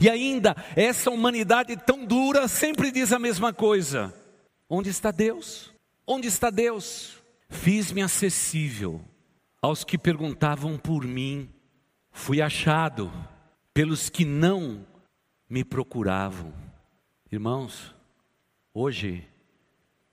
E 0.00 0.08
ainda, 0.08 0.54
essa 0.76 1.10
humanidade 1.10 1.76
tão 1.76 2.04
dura 2.04 2.46
sempre 2.46 2.90
diz 2.90 3.12
a 3.12 3.18
mesma 3.18 3.52
coisa: 3.52 4.14
onde 4.68 4.90
está 4.90 5.10
Deus? 5.10 5.72
Onde 6.06 6.28
está 6.28 6.50
Deus? 6.50 7.23
Fiz-me 7.48 8.02
acessível 8.02 9.04
aos 9.60 9.84
que 9.84 9.96
perguntavam 9.96 10.76
por 10.76 11.06
mim, 11.06 11.48
fui 12.10 12.42
achado 12.42 13.10
pelos 13.72 14.10
que 14.10 14.24
não 14.24 14.86
me 15.48 15.64
procuravam. 15.64 16.52
Irmãos, 17.30 17.94
hoje 18.72 19.26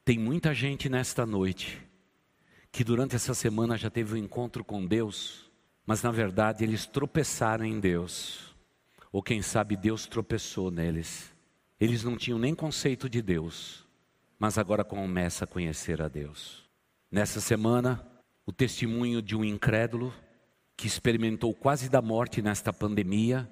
tem 0.04 0.18
muita 0.18 0.54
gente 0.54 0.90
nesta 0.90 1.26
noite 1.26 1.82
que 2.72 2.84
durante 2.84 3.16
essa 3.16 3.34
semana 3.34 3.78
já 3.78 3.90
teve 3.90 4.14
um 4.14 4.18
encontro 4.18 4.64
com 4.64 4.86
Deus, 4.86 5.52
mas 5.86 6.02
na 6.02 6.12
verdade 6.12 6.64
eles 6.64 6.86
tropeçaram 6.86 7.66
em 7.66 7.80
Deus, 7.80 8.56
ou 9.12 9.22
quem 9.22 9.42
sabe 9.42 9.76
Deus 9.76 10.06
tropeçou 10.08 10.72
neles. 10.72 11.34
Eles 11.80 12.04
não 12.04 12.16
tinham 12.16 12.40
nem 12.40 12.56
conceito 12.56 13.10
de 13.10 13.22
Deus, 13.22 13.86
mas 14.40 14.58
agora 14.58 14.84
começa 14.84 15.44
a 15.44 15.48
conhecer 15.48 16.02
a 16.02 16.08
Deus. 16.08 16.71
Nessa 17.12 17.42
semana, 17.42 18.08
o 18.46 18.54
testemunho 18.54 19.22
de 19.22 19.36
um 19.36 19.44
incrédulo 19.44 20.14
que 20.78 20.88
experimentou 20.88 21.54
quase 21.54 21.90
da 21.90 22.02
morte 22.02 22.42
nesta 22.42 22.72
pandemia 22.72 23.50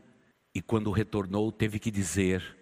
e 0.55 0.61
quando 0.61 0.91
retornou 0.91 1.51
teve 1.51 1.77
que 1.77 1.91
dizer 1.91 2.57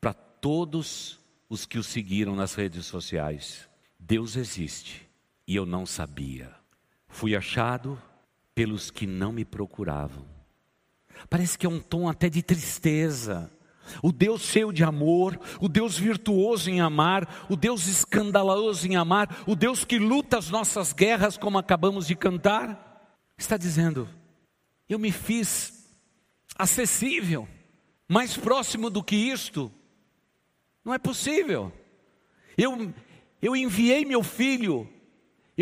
para 0.00 0.14
todos 0.14 1.18
os 1.48 1.66
que 1.66 1.76
o 1.76 1.82
seguiram 1.82 2.36
nas 2.36 2.54
redes 2.54 2.86
sociais: 2.86 3.68
Deus 3.98 4.36
existe 4.36 5.08
e 5.46 5.56
eu 5.56 5.66
não 5.66 5.84
sabia. 5.84 6.54
Fui 7.08 7.34
achado 7.34 8.00
pelos 8.54 8.92
que 8.92 9.08
não 9.08 9.32
me 9.32 9.44
procuravam. 9.44 10.24
Parece 11.28 11.58
que 11.58 11.66
é 11.66 11.68
um 11.68 11.80
tom 11.80 12.08
até 12.08 12.28
de 12.28 12.42
tristeza. 12.42 13.50
O 14.02 14.12
Deus 14.12 14.42
cheio 14.42 14.72
de 14.72 14.84
amor, 14.84 15.38
o 15.60 15.68
Deus 15.68 15.98
virtuoso 15.98 16.70
em 16.70 16.80
amar, 16.80 17.46
o 17.48 17.56
Deus 17.56 17.86
escandaloso 17.86 18.86
em 18.86 18.96
amar, 18.96 19.42
o 19.46 19.56
Deus 19.56 19.84
que 19.84 19.98
luta 19.98 20.38
as 20.38 20.50
nossas 20.50 20.92
guerras, 20.92 21.36
como 21.36 21.58
acabamos 21.58 22.06
de 22.06 22.14
cantar 22.14 22.92
está 23.42 23.56
dizendo: 23.56 24.08
eu 24.88 24.98
me 24.98 25.12
fiz 25.12 25.90
acessível, 26.56 27.48
mais 28.08 28.36
próximo 28.36 28.90
do 28.90 29.02
que 29.02 29.16
isto, 29.16 29.72
não 30.84 30.94
é 30.94 30.98
possível. 30.98 31.72
Eu, 32.56 32.92
eu 33.40 33.56
enviei 33.56 34.04
meu 34.04 34.22
filho, 34.22 34.88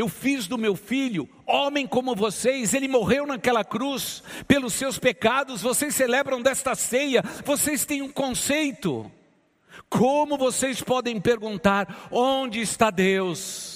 eu 0.00 0.09
fiz 0.09 0.47
do 0.47 0.59
meu 0.59 0.75
filho 0.75 1.28
homem 1.50 1.87
como 1.87 2.14
vocês, 2.14 2.75
ele 2.75 2.88
morreu 2.88 3.26
naquela 3.26 3.64
cruz 3.64 4.23
pelos 4.47 4.73
seus 4.73 4.99
pecados, 4.99 5.62
vocês 5.62 5.95
celebram 5.95 6.40
desta 6.40 6.75
ceia, 6.75 7.23
vocês 7.45 7.85
têm 7.85 8.02
um 8.02 8.11
conceito. 8.11 9.11
Como 9.88 10.38
vocês 10.38 10.80
podem 10.80 11.21
perguntar: 11.21 12.09
onde 12.11 12.61
está 12.61 12.90
Deus? 12.90 13.70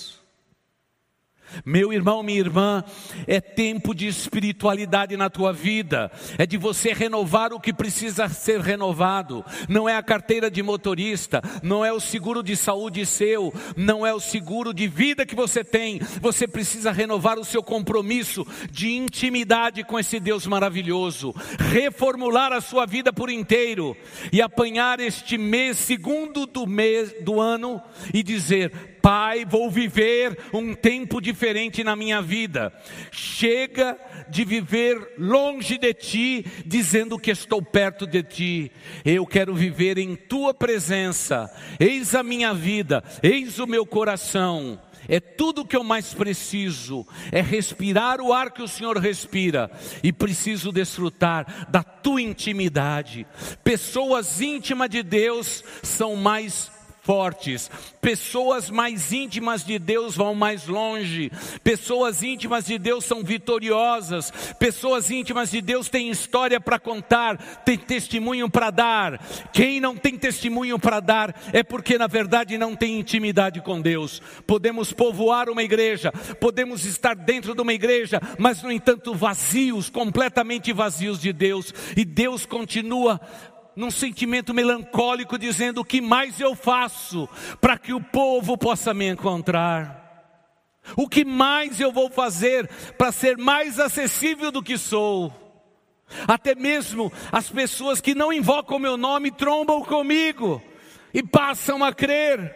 Meu 1.65 1.93
irmão, 1.93 2.23
minha 2.23 2.39
irmã, 2.39 2.85
é 3.27 3.41
tempo 3.41 3.95
de 3.95 4.07
espiritualidade 4.07 5.17
na 5.17 5.31
tua 5.31 5.53
vida, 5.53 6.11
é 6.39 6.47
de 6.47 6.57
você 6.57 6.93
renovar 6.93 7.53
o 7.53 7.61
que 7.61 7.73
precisa 7.73 8.29
ser 8.29 8.61
renovado. 8.61 9.45
Não 9.69 9.89
é 9.89 9.97
a 9.97 10.03
carteira 10.03 10.51
de 10.51 10.63
motorista, 10.63 11.43
não 11.63 11.85
é 11.85 11.93
o 11.93 12.01
seguro 12.01 12.43
de 12.43 12.57
saúde 12.57 13.05
seu, 13.07 13.53
não 13.77 14.07
é 14.07 14.13
o 14.13 14.21
seguro 14.21 14.75
de 14.75 14.87
vida 14.87 15.27
que 15.27 15.35
você 15.35 15.63
tem. 15.63 16.01
Você 16.21 16.47
precisa 16.47 16.91
renovar 16.91 17.39
o 17.39 17.45
seu 17.45 17.63
compromisso 17.63 18.47
de 18.71 18.93
intimidade 18.93 19.85
com 19.85 19.99
esse 19.99 20.19
Deus 20.19 20.47
maravilhoso, 20.47 21.35
reformular 21.59 22.53
a 22.53 22.61
sua 22.61 22.87
vida 22.87 23.13
por 23.13 23.31
inteiro 23.31 23.97
e 24.33 24.43
apanhar 24.43 25.01
este 25.01 25.39
mês, 25.39 25.79
segundo 25.79 26.47
do 26.47 26.67
mês 26.67 27.15
do 27.23 27.41
ano, 27.41 27.81
e 28.13 28.23
dizer: 28.23 28.94
Pai, 29.05 29.45
vou 29.45 29.71
viver 29.71 30.35
um 30.51 30.73
tempo 30.75 31.21
diferente 31.21 31.85
na 31.85 31.95
minha 31.95 32.23
vida. 32.23 32.73
Chega 33.13 33.99
de 34.31 34.47
viver 34.47 35.17
longe 35.19 35.77
de 35.77 35.93
ti, 35.93 36.47
dizendo 36.65 37.19
que 37.19 37.31
estou 37.31 37.61
perto 37.61 38.07
de 38.07 38.23
ti. 38.23 38.73
Eu 39.05 39.27
quero 39.27 39.55
viver 39.55 39.99
em 39.99 40.17
tua 40.17 40.55
presença. 40.55 41.55
Eis 41.79 42.15
a 42.15 42.23
minha 42.23 42.55
vida, 42.55 43.05
eis 43.23 43.59
o 43.59 43.67
meu 43.67 43.85
coração. 43.85 44.81
É 45.07 45.21
tudo 45.21 45.61
o 45.61 45.67
que 45.67 45.77
eu 45.77 45.85
mais 45.85 46.15
preciso, 46.15 47.07
é 47.31 47.43
respirar 47.43 48.23
o 48.23 48.33
ar 48.33 48.53
que 48.53 48.63
o 48.63 48.69
Senhor 48.69 48.97
respira, 48.97 49.71
e 50.03 50.15
preciso 50.15 50.73
desfrutar 50.73 51.69
da 51.69 51.83
tua 51.83 52.23
intimidade. 52.23 53.27
Pessoas 53.63 54.41
íntimas 54.41 54.89
de 54.89 55.03
Deus 55.03 55.63
são 55.83 56.17
mais 56.17 56.73
fortes. 57.05 57.71
Pessoas 58.01 58.71
mais 58.71 59.13
íntimas 59.13 59.63
de 59.63 59.79
Deus 59.79 60.17
vão 60.17 60.35
mais 60.35 60.67
longe. 60.67 61.31
Pessoas 61.63 62.23
íntimas 62.23 62.65
de 62.65 62.79
Deus 62.79 63.05
são 63.05 63.23
vitoriosas. 63.23 64.33
Pessoas 64.59 65.11
íntimas 65.11 65.51
de 65.51 65.61
Deus 65.61 65.89
têm 65.89 66.11
história 66.11 66.59
para 66.59 66.79
contar, 66.79 67.37
têm 67.65 67.79
testemunho 67.79 68.49
para 68.51 68.71
dar. 68.71 69.21
Quem 69.53 69.81
não 69.81 69.95
tem 69.95 70.17
testemunho 70.17 70.79
para 70.79 70.99
dar 70.99 71.35
é 71.53 71.63
porque 71.63 71.99
na 71.99 72.07
verdade 72.07 72.57
não 72.57 72.75
tem 72.75 72.99
intimidade 72.99 73.61
com 73.61 73.81
Deus. 73.81 74.23
Podemos 74.47 74.93
povoar 74.93 75.51
uma 75.51 75.63
igreja, 75.63 76.11
podemos 76.41 76.87
estar 76.87 77.15
dentro 77.15 77.55
de 77.55 77.61
uma 77.61 77.73
igreja, 77.75 78.21
mas 78.39 78.63
no 78.63 78.73
entanto 78.73 79.15
vazios, 79.15 79.91
completamente 79.91 80.73
vazios 80.73 81.21
de 81.21 81.33
Deus. 81.33 81.73
E 81.95 82.05
Deus 82.05 82.47
continua 82.47 83.21
num 83.77 83.91
sentimento 83.91 84.55
melancólico, 84.55 85.39
dizendo: 85.39 85.81
O 85.81 85.85
que 85.85 86.01
mais 86.01 86.41
eu 86.41 86.55
faço 86.55 87.29
para 87.61 87.79
que 87.79 87.93
o 87.93 88.01
povo 88.01 88.57
possa 88.57 88.93
me 88.95 89.09
encontrar? 89.09 90.03
O 90.97 91.09
que 91.09 91.25
mais 91.25 91.81
eu 91.81 91.91
vou 91.91 92.11
fazer 92.11 92.69
para 92.99 93.11
ser 93.11 93.39
mais 93.39 93.81
acessível 93.81 94.51
do 94.51 94.63
que 94.63 94.77
sou? 94.77 95.33
Até 96.29 96.55
mesmo 96.55 97.11
as 97.33 97.49
pessoas 97.49 98.01
que 98.01 98.15
não 98.15 98.33
invocam 98.33 98.79
meu 98.79 98.97
nome 98.97 99.31
trombam 99.31 99.83
comigo 99.83 100.63
e 101.13 101.23
passam 101.23 101.83
a 101.83 101.93
crer. 101.93 102.55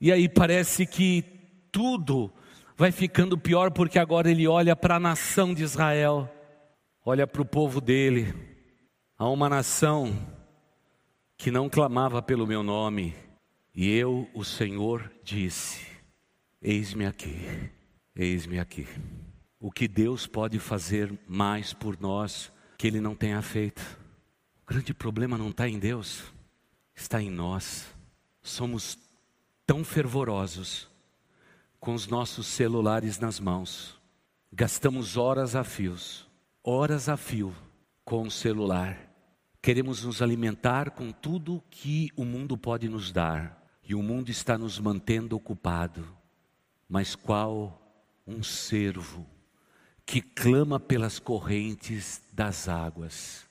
E 0.00 0.10
aí 0.10 0.28
parece 0.28 0.86
que 0.86 1.22
tudo 1.70 2.32
vai 2.76 2.90
ficando 2.90 3.36
pior, 3.36 3.70
porque 3.70 3.98
agora 3.98 4.30
ele 4.30 4.48
olha 4.48 4.74
para 4.74 4.96
a 4.96 5.00
nação 5.00 5.52
de 5.52 5.62
Israel 5.62 6.30
olha 7.06 7.24
para 7.24 7.40
o 7.40 7.46
povo 7.46 7.80
dele, 7.80 8.34
a 9.18 9.28
uma 9.28 9.48
nação 9.48 10.14
que 11.38 11.50
não 11.50 11.68
clamava 11.68 12.20
pelo 12.20 12.46
meu 12.46 12.62
nome, 12.62 13.14
e 13.74 13.90
eu, 13.90 14.28
o 14.34 14.44
Senhor, 14.44 15.10
disse: 15.22 15.86
Eis-me 16.60 17.06
aqui, 17.06 17.70
eis-me 18.14 18.58
aqui. 18.58 18.86
O 19.58 19.70
que 19.70 19.88
Deus 19.88 20.26
pode 20.26 20.58
fazer 20.58 21.18
mais 21.26 21.72
por 21.72 21.98
nós 21.98 22.52
que 22.76 22.86
Ele 22.86 23.00
não 23.00 23.14
tenha 23.14 23.40
feito? 23.40 23.82
O 24.62 24.66
grande 24.66 24.92
problema 24.92 25.38
não 25.38 25.48
está 25.48 25.68
em 25.68 25.78
Deus, 25.78 26.24
está 26.94 27.22
em 27.22 27.30
nós. 27.30 27.86
Somos 28.42 28.98
tão 29.66 29.82
fervorosos 29.82 30.88
com 31.80 31.94
os 31.94 32.06
nossos 32.06 32.46
celulares 32.46 33.18
nas 33.18 33.40
mãos, 33.40 33.98
gastamos 34.52 35.16
horas 35.16 35.56
a 35.56 35.64
fios, 35.64 36.28
horas 36.62 37.08
a 37.08 37.16
fio 37.16 37.54
com 38.04 38.22
o 38.22 38.30
celular. 38.30 39.05
Queremos 39.66 40.04
nos 40.04 40.22
alimentar 40.22 40.92
com 40.92 41.10
tudo 41.10 41.60
que 41.68 42.12
o 42.14 42.24
mundo 42.24 42.56
pode 42.56 42.88
nos 42.88 43.10
dar, 43.10 43.60
e 43.82 43.96
o 43.96 44.00
mundo 44.00 44.30
está 44.30 44.56
nos 44.56 44.78
mantendo 44.78 45.34
ocupado. 45.34 46.06
Mas 46.88 47.16
qual 47.16 47.76
um 48.24 48.44
servo 48.44 49.26
que 50.06 50.22
clama 50.22 50.78
pelas 50.78 51.18
correntes 51.18 52.22
das 52.32 52.68
águas. 52.68 53.44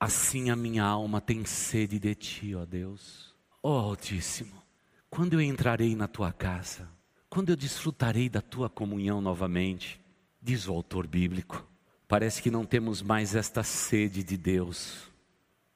Assim 0.00 0.50
a 0.50 0.56
minha 0.56 0.82
alma 0.82 1.20
tem 1.20 1.44
sede 1.44 2.00
de 2.00 2.16
ti, 2.16 2.52
ó 2.52 2.64
Deus. 2.66 3.32
Ó 3.62 3.78
Altíssimo, 3.78 4.60
quando 5.08 5.34
eu 5.34 5.40
entrarei 5.40 5.94
na 5.94 6.08
tua 6.08 6.32
casa, 6.32 6.88
quando 7.28 7.50
eu 7.50 7.56
desfrutarei 7.56 8.28
da 8.28 8.40
tua 8.40 8.68
comunhão 8.68 9.20
novamente, 9.20 10.00
diz 10.42 10.66
o 10.66 10.72
autor 10.72 11.06
bíblico, 11.06 11.64
parece 12.08 12.42
que 12.42 12.50
não 12.50 12.66
temos 12.66 13.02
mais 13.02 13.36
esta 13.36 13.62
sede 13.62 14.24
de 14.24 14.36
Deus. 14.36 15.09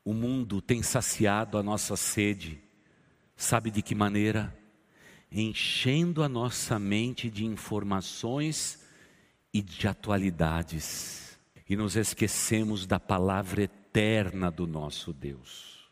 O 0.05 0.13
mundo 0.13 0.61
tem 0.61 0.83
saciado 0.83 1.57
a 1.57 1.63
nossa 1.63 1.97
sede, 1.97 2.61
sabe 3.35 3.71
de 3.71 3.81
que 3.81 3.95
maneira? 3.95 4.55
Enchendo 5.33 6.23
a 6.23 6.29
nossa 6.29 6.79
mente 6.79 7.31
de 7.31 7.47
informações 7.47 8.85
e 9.53 9.63
de 9.63 9.89
atualidades, 9.89 11.39
e 11.67 11.75
nos 11.75 11.97
esquecemos 11.97 12.87
da 12.87 13.01
palavra 13.01 13.63
eterna 13.63 14.51
do 14.51 14.67
nosso 14.67 15.11
Deus. 15.11 15.89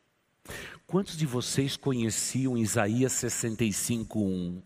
Quantos 0.87 1.17
de 1.17 1.25
vocês 1.25 1.75
conheciam 1.75 2.59
Isaías 2.59 3.13
65:1? 3.13 4.61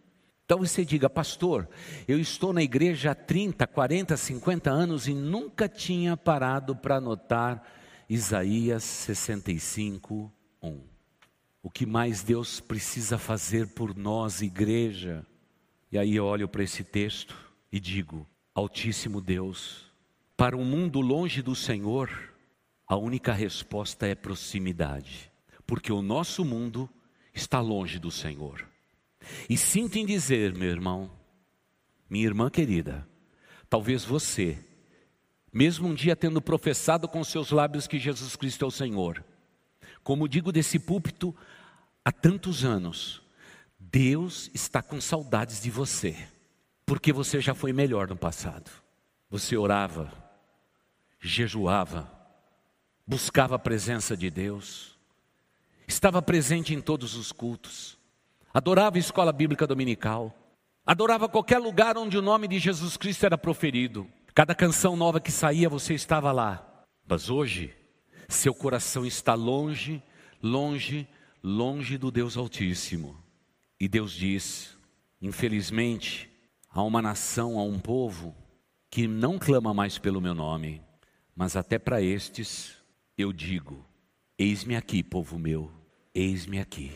Então 0.44 0.58
você 0.58 0.84
diga, 0.84 1.08
pastor, 1.08 1.68
eu 2.08 2.18
estou 2.18 2.52
na 2.52 2.62
igreja 2.62 3.12
há 3.12 3.14
30, 3.14 3.64
40, 3.64 4.16
50 4.16 4.70
anos 4.70 5.06
e 5.06 5.14
nunca 5.14 5.68
tinha 5.68 6.16
parado 6.16 6.74
para 6.74 6.96
anotar 6.96 7.62
Isaías 8.08 8.84
65, 8.84 10.32
1. 10.62 10.80
O 11.60 11.68
que 11.68 11.84
mais 11.84 12.22
Deus 12.22 12.60
precisa 12.60 13.18
fazer 13.18 13.66
por 13.74 13.96
nós, 13.96 14.40
igreja? 14.42 15.26
E 15.90 15.98
aí 15.98 16.14
eu 16.14 16.24
olho 16.24 16.46
para 16.46 16.62
esse 16.62 16.84
texto 16.84 17.36
e 17.72 17.80
digo: 17.80 18.24
Altíssimo 18.54 19.20
Deus, 19.20 19.90
para 20.36 20.56
um 20.56 20.64
mundo 20.64 21.00
longe 21.00 21.42
do 21.42 21.56
Senhor, 21.56 22.08
a 22.86 22.96
única 22.96 23.32
resposta 23.32 24.06
é 24.06 24.14
proximidade, 24.14 25.32
porque 25.66 25.92
o 25.92 26.00
nosso 26.00 26.44
mundo 26.44 26.88
está 27.34 27.60
longe 27.60 27.98
do 27.98 28.12
Senhor. 28.12 28.64
E 29.50 29.56
sinto 29.56 29.98
em 29.98 30.06
dizer, 30.06 30.54
meu 30.54 30.70
irmão, 30.70 31.10
minha 32.08 32.24
irmã 32.24 32.48
querida, 32.48 33.04
talvez 33.68 34.04
você, 34.04 34.56
mesmo 35.56 35.88
um 35.88 35.94
dia 35.94 36.14
tendo 36.14 36.42
professado 36.42 37.08
com 37.08 37.24
seus 37.24 37.50
lábios 37.50 37.86
que 37.86 37.98
Jesus 37.98 38.36
Cristo 38.36 38.66
é 38.66 38.68
o 38.68 38.70
Senhor, 38.70 39.24
como 40.04 40.28
digo 40.28 40.52
desse 40.52 40.78
púlpito 40.78 41.34
há 42.04 42.12
tantos 42.12 42.62
anos, 42.62 43.22
Deus 43.78 44.50
está 44.52 44.82
com 44.82 45.00
saudades 45.00 45.62
de 45.62 45.70
você. 45.70 46.14
Porque 46.84 47.10
você 47.10 47.40
já 47.40 47.54
foi 47.54 47.72
melhor 47.72 48.06
no 48.06 48.18
passado. 48.18 48.70
Você 49.30 49.56
orava, 49.56 50.12
jejuava, 51.18 52.06
buscava 53.06 53.54
a 53.54 53.58
presença 53.58 54.14
de 54.14 54.28
Deus, 54.28 54.98
estava 55.88 56.20
presente 56.20 56.74
em 56.74 56.82
todos 56.82 57.14
os 57.14 57.32
cultos, 57.32 57.96
adorava 58.52 58.98
a 58.98 59.00
escola 59.00 59.32
bíblica 59.32 59.66
dominical, 59.66 60.36
adorava 60.84 61.30
qualquer 61.30 61.58
lugar 61.58 61.96
onde 61.96 62.18
o 62.18 62.22
nome 62.22 62.46
de 62.46 62.58
Jesus 62.58 62.98
Cristo 62.98 63.24
era 63.24 63.38
proferido. 63.38 64.06
Cada 64.36 64.54
canção 64.54 64.96
nova 64.96 65.18
que 65.18 65.32
saía, 65.32 65.66
você 65.66 65.94
estava 65.94 66.30
lá. 66.30 66.84
Mas 67.08 67.30
hoje, 67.30 67.74
seu 68.28 68.52
coração 68.52 69.06
está 69.06 69.32
longe, 69.32 70.02
longe, 70.42 71.08
longe 71.42 71.96
do 71.96 72.10
Deus 72.10 72.36
Altíssimo. 72.36 73.16
E 73.80 73.88
Deus 73.88 74.12
diz: 74.12 74.76
infelizmente, 75.22 76.30
a 76.68 76.82
uma 76.82 77.00
nação, 77.00 77.58
a 77.58 77.62
um 77.62 77.78
povo 77.78 78.36
que 78.90 79.08
não 79.08 79.38
clama 79.38 79.72
mais 79.72 79.96
pelo 79.96 80.20
meu 80.20 80.34
nome, 80.34 80.82
mas 81.34 81.56
até 81.56 81.78
para 81.78 82.02
estes 82.02 82.74
eu 83.16 83.32
digo: 83.32 83.86
Eis-me 84.38 84.76
aqui, 84.76 85.02
povo 85.02 85.38
meu, 85.38 85.72
eis-me 86.14 86.60
aqui. 86.60 86.92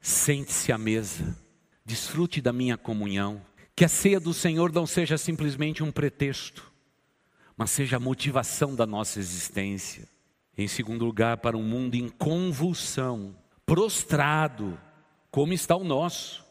Sente-se 0.00 0.72
à 0.72 0.78
mesa, 0.78 1.36
desfrute 1.84 2.40
da 2.40 2.50
minha 2.50 2.78
comunhão, 2.78 3.42
que 3.76 3.84
a 3.84 3.88
ceia 3.88 4.18
do 4.18 4.32
Senhor 4.32 4.72
não 4.72 4.86
seja 4.86 5.18
simplesmente 5.18 5.82
um 5.82 5.92
pretexto, 5.92 6.67
mas 7.58 7.72
seja 7.72 7.96
a 7.96 8.00
motivação 8.00 8.76
da 8.76 8.86
nossa 8.86 9.18
existência. 9.18 10.08
Em 10.56 10.68
segundo 10.68 11.04
lugar, 11.04 11.38
para 11.38 11.56
um 11.56 11.62
mundo 11.62 11.96
em 11.96 12.08
convulsão, 12.08 13.34
prostrado, 13.66 14.78
como 15.28 15.52
está 15.52 15.74
o 15.74 15.82
nosso, 15.82 16.46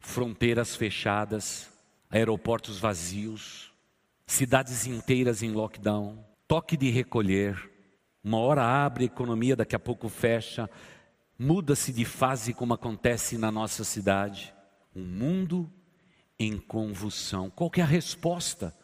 fronteiras 0.00 0.74
fechadas, 0.74 1.70
aeroportos 2.10 2.80
vazios, 2.80 3.72
cidades 4.26 4.88
inteiras 4.88 5.40
em 5.40 5.52
lockdown, 5.52 6.18
toque 6.48 6.76
de 6.76 6.90
recolher. 6.90 7.70
Uma 8.22 8.38
hora 8.38 8.64
abre 8.64 9.04
a 9.04 9.06
economia, 9.06 9.54
daqui 9.54 9.76
a 9.76 9.80
pouco 9.80 10.08
fecha. 10.08 10.68
Muda-se 11.38 11.92
de 11.92 12.04
fase 12.04 12.52
como 12.52 12.74
acontece 12.74 13.38
na 13.38 13.52
nossa 13.52 13.84
cidade. 13.84 14.52
Um 14.96 15.04
mundo 15.04 15.72
em 16.36 16.58
convulsão. 16.58 17.50
Qual 17.50 17.70
é 17.76 17.82
a 17.82 17.86
resposta 17.86 18.74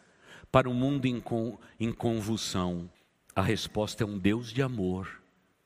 para 0.51 0.69
um 0.69 0.73
mundo 0.73 1.05
em, 1.05 1.91
convulsão? 1.91 2.89
A 3.33 3.41
resposta 3.41 4.03
é 4.03 4.05
um 4.05 4.17
Deus 4.17 4.51
de 4.51 4.61
amor, 4.61 5.21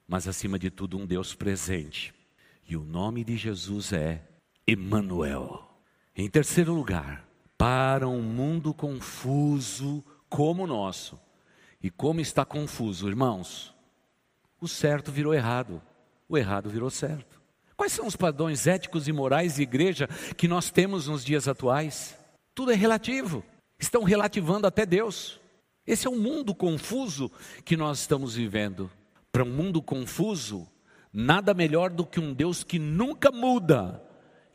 mas 0.07 0.27
acima 0.27 0.59
de 0.59 0.69
tudo 0.69 0.97
um 0.97 1.05
Deus 1.05 1.33
presente. 1.33 2.13
E 2.67 2.77
o 2.77 2.83
nome 2.83 3.23
de 3.23 3.35
Jesus 3.35 3.91
é 3.91 4.21
Emmanuel. 4.67 5.67
Em 6.15 6.29
terceiro 6.29 6.73
lugar, 6.73 7.27
para 7.57 8.07
um 8.07 8.21
mundo 8.21 8.73
confuso 8.73 10.03
como 10.29 10.63
o 10.63 10.67
nosso. 10.67 11.19
E 11.81 11.89
como 11.89 12.21
está 12.21 12.45
confuso, 12.45 13.07
irmãos? 13.07 13.73
O 14.61 14.67
certo 14.67 15.11
virou 15.11 15.33
errado, 15.33 15.81
o 16.29 16.37
errado 16.37 16.69
virou 16.69 16.89
certo. 16.89 17.41
Quais 17.75 17.91
são 17.91 18.07
os 18.07 18.15
padrões 18.15 18.67
éticos 18.67 19.07
e 19.07 19.11
morais 19.11 19.55
de 19.55 19.63
igreja 19.63 20.07
que 20.37 20.47
nós 20.47 20.71
temos 20.71 21.07
nos 21.07 21.25
dias 21.25 21.47
atuais? 21.47 22.17
Tudo 22.53 22.71
é 22.71 22.75
relativo. 22.75 23.43
Estão 23.79 24.03
relativando 24.03 24.67
até 24.67 24.85
Deus. 24.85 25.39
Esse 25.85 26.07
é 26.07 26.09
o 26.09 26.17
mundo 26.17 26.55
confuso 26.55 27.31
que 27.63 27.77
nós 27.77 27.99
estamos 27.99 28.35
vivendo. 28.35 28.89
Para 29.31 29.43
um 29.43 29.51
mundo 29.51 29.81
confuso, 29.81 30.67
nada 31.11 31.53
melhor 31.53 31.89
do 31.89 32.05
que 32.05 32.19
um 32.19 32.33
Deus 32.33 32.63
que 32.63 32.79
nunca 32.79 33.31
muda, 33.31 34.01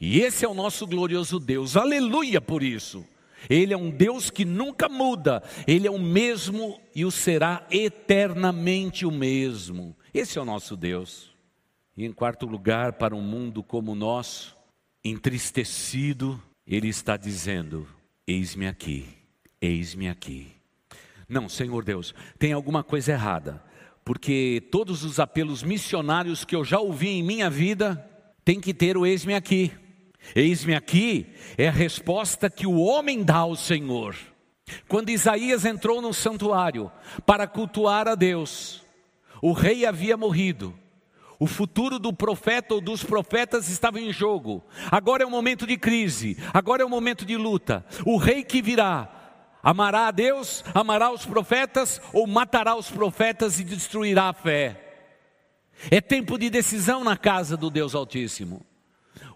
e 0.00 0.20
esse 0.20 0.46
é 0.46 0.48
o 0.48 0.54
nosso 0.54 0.87
glorioso 0.87 1.38
Deus, 1.38 1.76
aleluia 1.76 2.40
por 2.40 2.62
isso. 2.62 3.04
Ele 3.48 3.74
é 3.74 3.76
um 3.76 3.90
Deus 3.90 4.30
que 4.30 4.44
nunca 4.44 4.88
muda, 4.88 5.42
Ele 5.66 5.87
é 5.87 5.90
o 5.90 5.98
mesmo 5.98 6.80
e 6.94 7.04
o 7.04 7.11
será 7.11 7.66
eternamente 7.70 9.04
o 9.06 9.11
mesmo. 9.11 9.96
Esse 10.12 10.38
é 10.38 10.42
o 10.42 10.44
nosso 10.44 10.76
Deus. 10.76 11.30
E 11.96 12.04
em 12.04 12.12
quarto 12.12 12.46
lugar, 12.46 12.94
para 12.94 13.14
um 13.14 13.22
mundo 13.22 13.62
como 13.62 13.92
o 13.92 13.94
nosso, 13.94 14.56
entristecido, 15.04 16.42
Ele 16.66 16.88
está 16.88 17.16
dizendo: 17.16 17.87
Eis-me 18.26 18.66
aqui, 18.66 19.09
eis-me 19.61 20.09
aqui. 20.09 20.52
Não, 21.28 21.48
Senhor 21.48 21.85
Deus, 21.85 22.14
tem 22.38 22.52
alguma 22.52 22.83
coisa 22.83 23.12
errada, 23.12 23.62
porque 24.04 24.66
todos 24.70 25.04
os 25.04 25.20
apelos 25.20 25.62
missionários 25.62 26.44
que 26.44 26.56
eu 26.56 26.64
já 26.64 26.80
ouvi 26.80 27.09
em 27.09 27.22
minha 27.22 27.48
vida, 27.48 28.04
tem 28.44 28.61
que 28.61 28.74
ter 28.74 28.96
o 28.96 29.06
eis-me 29.06 29.35
aqui. 29.35 29.72
Eis-me 30.35 30.74
aqui 30.74 31.26
é 31.56 31.68
a 31.68 31.72
resposta 31.72 32.50
que 32.50 32.66
o 32.66 32.78
homem 32.80 33.22
dá 33.22 33.37
ao 33.37 33.56
Senhor. 33.56 34.16
Quando 34.88 35.11
Isaías 35.11 35.64
entrou 35.64 36.00
no 36.00 36.12
santuário 36.12 36.90
para 37.26 37.46
cultuar 37.46 38.06
a 38.06 38.14
Deus, 38.14 38.85
o 39.42 39.52
rei 39.52 39.87
havia 39.87 40.16
morrido. 40.16 40.74
O 41.40 41.46
futuro 41.46 41.98
do 41.98 42.12
profeta 42.12 42.74
ou 42.74 42.81
dos 42.81 43.03
profetas 43.03 43.68
estava 43.68 43.98
em 43.98 44.12
jogo. 44.12 44.62
Agora 44.90 45.24
é 45.24 45.26
um 45.26 45.31
momento 45.31 45.66
de 45.66 45.76
crise, 45.76 46.37
agora 46.55 46.83
é 46.83 46.87
um 46.87 46.90
momento 46.90 47.24
de 47.24 47.37
luta. 47.37 47.85
O 48.07 48.16
rei 48.16 48.44
que 48.44 48.62
virá 48.62 49.20
Amará 49.62 50.09
a 50.09 50.11
Deus, 50.11 50.64
amará 50.74 51.12
os 51.12 51.26
profetas 51.26 52.00
ou 52.12 52.26
matará 52.26 52.74
os 52.76 52.90
profetas 52.90 53.61
e 53.61 53.64
destruirá 53.64 54.31
a 54.31 54.33
fé. 54.33 54.87
É 55.90 56.00
tempo 56.00 56.38
de 56.38 56.48
decisão 56.48 57.05
na 57.05 57.16
casa 57.16 57.57
do 57.57 57.70
Deus 57.70 57.94
Altíssimo. 57.94 58.64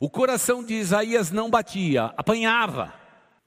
O 0.01 0.09
coração 0.09 0.65
de 0.65 0.75
Isaías 0.75 1.31
não 1.31 1.51
batia, 1.51 2.07
apanhava. 2.17 2.95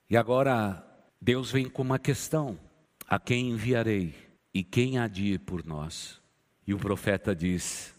E 0.10 0.16
agora 0.16 0.84
Deus 1.20 1.52
vem 1.52 1.68
com 1.68 1.82
uma 1.82 2.00
questão: 2.00 2.60
a 3.08 3.20
quem 3.20 3.50
enviarei 3.50 4.14
e 4.54 4.64
quem 4.64 5.00
há 5.00 5.08
de 5.08 5.34
ir 5.34 5.40
por 5.40 5.66
nós? 5.66 6.22
E 6.66 6.74
o 6.74 6.78
profeta 6.78 7.36
diz: 7.36 7.97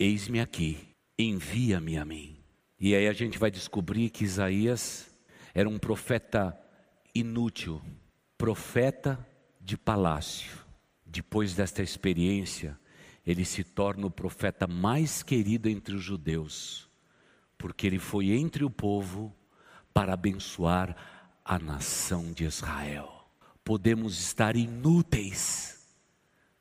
Eis-me 0.00 0.38
aqui, 0.40 0.78
envia-me 1.18 1.98
a 1.98 2.04
mim. 2.04 2.36
E 2.78 2.94
aí 2.94 3.08
a 3.08 3.12
gente 3.12 3.36
vai 3.36 3.50
descobrir 3.50 4.10
que 4.10 4.22
Isaías 4.22 5.12
era 5.52 5.68
um 5.68 5.76
profeta 5.76 6.56
inútil, 7.12 7.82
profeta 8.36 9.26
de 9.60 9.76
palácio. 9.76 10.56
Depois 11.04 11.56
desta 11.56 11.82
experiência, 11.82 12.78
ele 13.26 13.44
se 13.44 13.64
torna 13.64 14.06
o 14.06 14.10
profeta 14.10 14.68
mais 14.68 15.24
querido 15.24 15.68
entre 15.68 15.96
os 15.96 16.02
judeus, 16.02 16.88
porque 17.58 17.84
ele 17.84 17.98
foi 17.98 18.30
entre 18.30 18.64
o 18.64 18.70
povo 18.70 19.34
para 19.92 20.14
abençoar 20.14 20.94
a 21.44 21.58
nação 21.58 22.30
de 22.32 22.44
Israel. 22.44 23.28
Podemos 23.64 24.20
estar 24.20 24.54
inúteis 24.54 25.88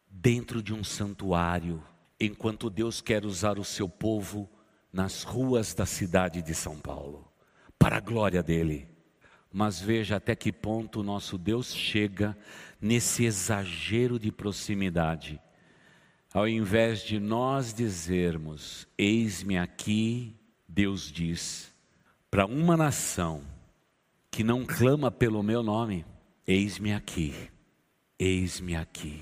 dentro 0.10 0.64
de 0.64 0.74
um 0.74 0.84
santuário, 0.84 1.84
enquanto 2.20 2.70
Deus 2.70 3.02
quer 3.02 3.26
usar 3.26 3.60
o 3.60 3.64
seu 3.64 3.88
povo 3.88 4.50
nas 4.92 5.24
ruas 5.24 5.74
da 5.74 5.86
cidade 5.86 6.42
de 6.42 6.56
São 6.56 6.78
Paulo, 6.80 7.32
para 7.78 7.98
a 7.98 8.02
glória 8.02 8.42
dele. 8.42 8.88
Mas 9.52 9.80
veja 9.80 10.18
até 10.18 10.36
que 10.36 10.52
ponto 10.52 11.00
o 11.00 11.04
nosso 11.04 11.38
Deus 11.38 11.74
chega 11.74 12.38
nesse 12.82 13.26
exagero 13.26 14.20
de 14.20 14.32
proximidade. 14.32 15.40
Ao 16.34 16.48
invés 16.48 17.02
de 17.02 17.20
nós 17.20 17.74
dizermos, 17.74 18.88
eis-me 18.98 19.58
aqui, 19.58 20.36
Deus 20.68 21.12
diz, 21.12 21.74
para 22.30 22.46
uma 22.46 22.76
nação 22.76 23.42
que 24.30 24.44
não 24.44 24.66
clama 24.66 25.10
pelo 25.10 25.42
meu 25.42 25.64
nome, 25.64 26.06
eis-me 26.46 26.94
aqui, 26.94 27.34
eis-me 28.20 28.76
aqui. 28.76 29.22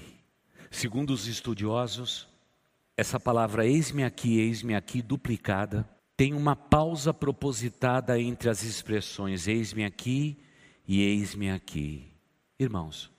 Segundo 0.71 1.11
os 1.11 1.27
estudiosos, 1.27 2.27
essa 2.97 3.19
palavra 3.19 3.65
eis-me 3.65 4.03
aqui, 4.03 4.39
eis-me 4.39 4.73
aqui 4.73 5.01
duplicada, 5.01 5.87
tem 6.15 6.33
uma 6.33 6.55
pausa 6.55 7.13
propositada 7.13 8.19
entre 8.19 8.49
as 8.49 8.63
expressões 8.63 9.47
eis-me 9.47 9.83
aqui 9.83 10.37
e 10.87 11.01
eis-me 11.01 11.51
aqui. 11.51 12.07
Irmãos, 12.57 13.11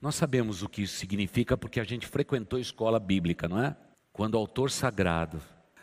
nós 0.00 0.14
sabemos 0.14 0.62
o 0.62 0.68
que 0.68 0.82
isso 0.82 0.96
significa 0.96 1.56
porque 1.56 1.80
a 1.80 1.84
gente 1.84 2.06
frequentou 2.06 2.58
escola 2.58 2.98
bíblica, 2.98 3.46
não 3.46 3.62
é? 3.62 3.76
Quando 4.10 4.34
o 4.34 4.38
autor 4.38 4.70
sagrado, 4.70 5.40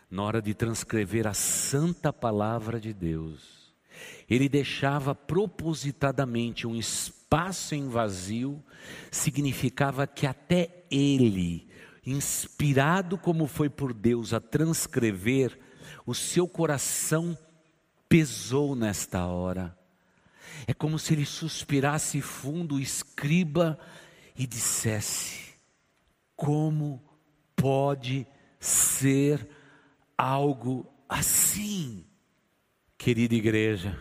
na 0.10 0.24
hora 0.24 0.42
de 0.42 0.56
transcrever 0.56 1.28
a 1.28 1.34
santa 1.34 2.12
palavra 2.12 2.80
de 2.80 2.94
Deus, 2.94 3.72
ele 4.28 4.50
deixava 4.50 5.14
propositadamente 5.14 6.66
um 6.66 6.76
espaço 6.76 7.76
em 7.76 7.88
vazio, 7.88 8.64
significava 9.12 10.08
que 10.08 10.26
até 10.26 10.86
ele, 10.90 11.67
inspirado 12.12 13.18
como 13.18 13.48
foi 13.48 13.70
por 13.70 13.94
Deus 13.94 14.34
a 14.34 14.40
transcrever, 14.40 15.60
o 16.06 16.16
seu 16.16 16.48
coração 16.48 17.38
pesou 18.08 18.76
nesta 18.76 19.26
hora. 19.26 19.78
É 20.66 20.74
como 20.74 20.98
se 20.98 21.14
ele 21.14 21.26
suspirasse 21.26 22.22
fundo, 22.22 22.80
escriba, 22.80 23.78
e 24.38 24.46
dissesse: 24.46 25.56
Como 26.36 27.04
pode 27.56 28.28
ser 28.60 29.48
algo 30.18 30.86
assim? 31.10 32.06
Querida 32.98 33.36
igreja, 33.36 34.00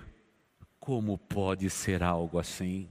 como 0.79 1.19
pode 1.19 1.69
ser 1.71 2.03
algo 2.03 2.39
assim? 2.39 2.89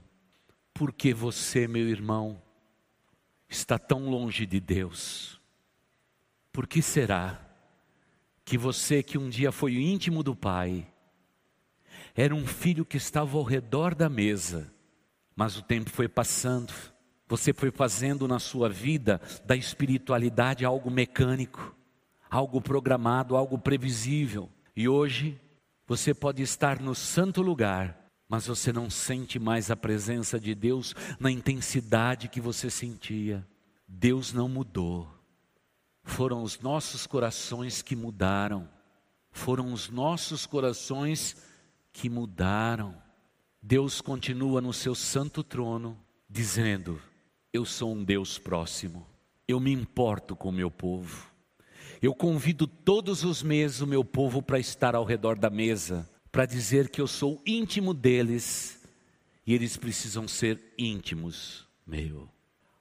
Porque 0.74 1.14
você, 1.14 1.66
meu 1.66 1.88
irmão, 1.88 2.42
está 3.48 3.78
tão 3.78 4.08
longe 4.08 4.46
de 4.46 4.60
Deus. 4.60 5.40
Por 6.52 6.66
que 6.66 6.80
será 6.80 7.40
que 8.44 8.56
você, 8.56 9.02
que 9.02 9.18
um 9.18 9.28
dia 9.28 9.50
foi 9.50 9.74
íntimo 9.74 10.22
do 10.22 10.34
Pai, 10.34 10.86
era 12.14 12.34
um 12.34 12.46
filho 12.46 12.84
que 12.84 12.96
estava 12.96 13.36
ao 13.36 13.42
redor 13.42 13.94
da 13.94 14.08
mesa, 14.08 14.72
mas 15.34 15.56
o 15.56 15.62
tempo 15.62 15.90
foi 15.90 16.08
passando, 16.08 16.72
você 17.28 17.52
foi 17.52 17.70
fazendo 17.70 18.26
na 18.26 18.38
sua 18.38 18.68
vida 18.68 19.20
da 19.44 19.56
espiritualidade 19.56 20.64
algo 20.64 20.90
mecânico, 20.90 21.76
algo 22.30 22.60
programado, 22.60 23.36
algo 23.36 23.58
previsível. 23.58 24.48
E 24.74 24.88
hoje 24.88 25.38
você 25.86 26.14
pode 26.14 26.42
estar 26.42 26.80
no 26.80 26.94
santo 26.94 27.42
lugar, 27.42 28.05
mas 28.28 28.46
você 28.46 28.72
não 28.72 28.90
sente 28.90 29.38
mais 29.38 29.70
a 29.70 29.76
presença 29.76 30.38
de 30.38 30.54
Deus 30.54 30.94
na 31.18 31.30
intensidade 31.30 32.28
que 32.28 32.40
você 32.40 32.70
sentia. 32.70 33.46
Deus 33.86 34.32
não 34.32 34.48
mudou. 34.48 35.08
Foram 36.02 36.42
os 36.42 36.60
nossos 36.60 37.06
corações 37.06 37.82
que 37.82 37.94
mudaram. 37.94 38.68
Foram 39.30 39.72
os 39.72 39.88
nossos 39.88 40.46
corações 40.46 41.36
que 41.92 42.08
mudaram. 42.08 42.96
Deus 43.62 44.00
continua 44.00 44.60
no 44.60 44.72
seu 44.72 44.94
santo 44.94 45.42
trono, 45.42 45.98
dizendo: 46.28 47.00
eu 47.56 47.64
sou 47.64 47.94
um 47.94 48.04
Deus 48.04 48.38
próximo. 48.38 49.06
Eu 49.48 49.58
me 49.58 49.72
importo 49.72 50.36
com 50.36 50.50
o 50.50 50.52
meu 50.52 50.70
povo. 50.70 51.26
Eu 52.02 52.14
convido 52.14 52.66
todos 52.66 53.24
os 53.24 53.42
meses 53.42 53.80
o 53.80 53.86
meu 53.86 54.04
povo 54.04 54.42
para 54.42 54.58
estar 54.58 54.94
ao 54.94 55.06
redor 55.06 55.38
da 55.38 55.48
mesa, 55.48 56.06
para 56.36 56.44
dizer 56.44 56.90
que 56.90 57.00
eu 57.00 57.06
sou 57.06 57.40
íntimo 57.46 57.94
deles 57.94 58.78
e 59.46 59.54
eles 59.54 59.78
precisam 59.78 60.28
ser 60.28 60.60
íntimos 60.76 61.66
meu. 61.86 62.28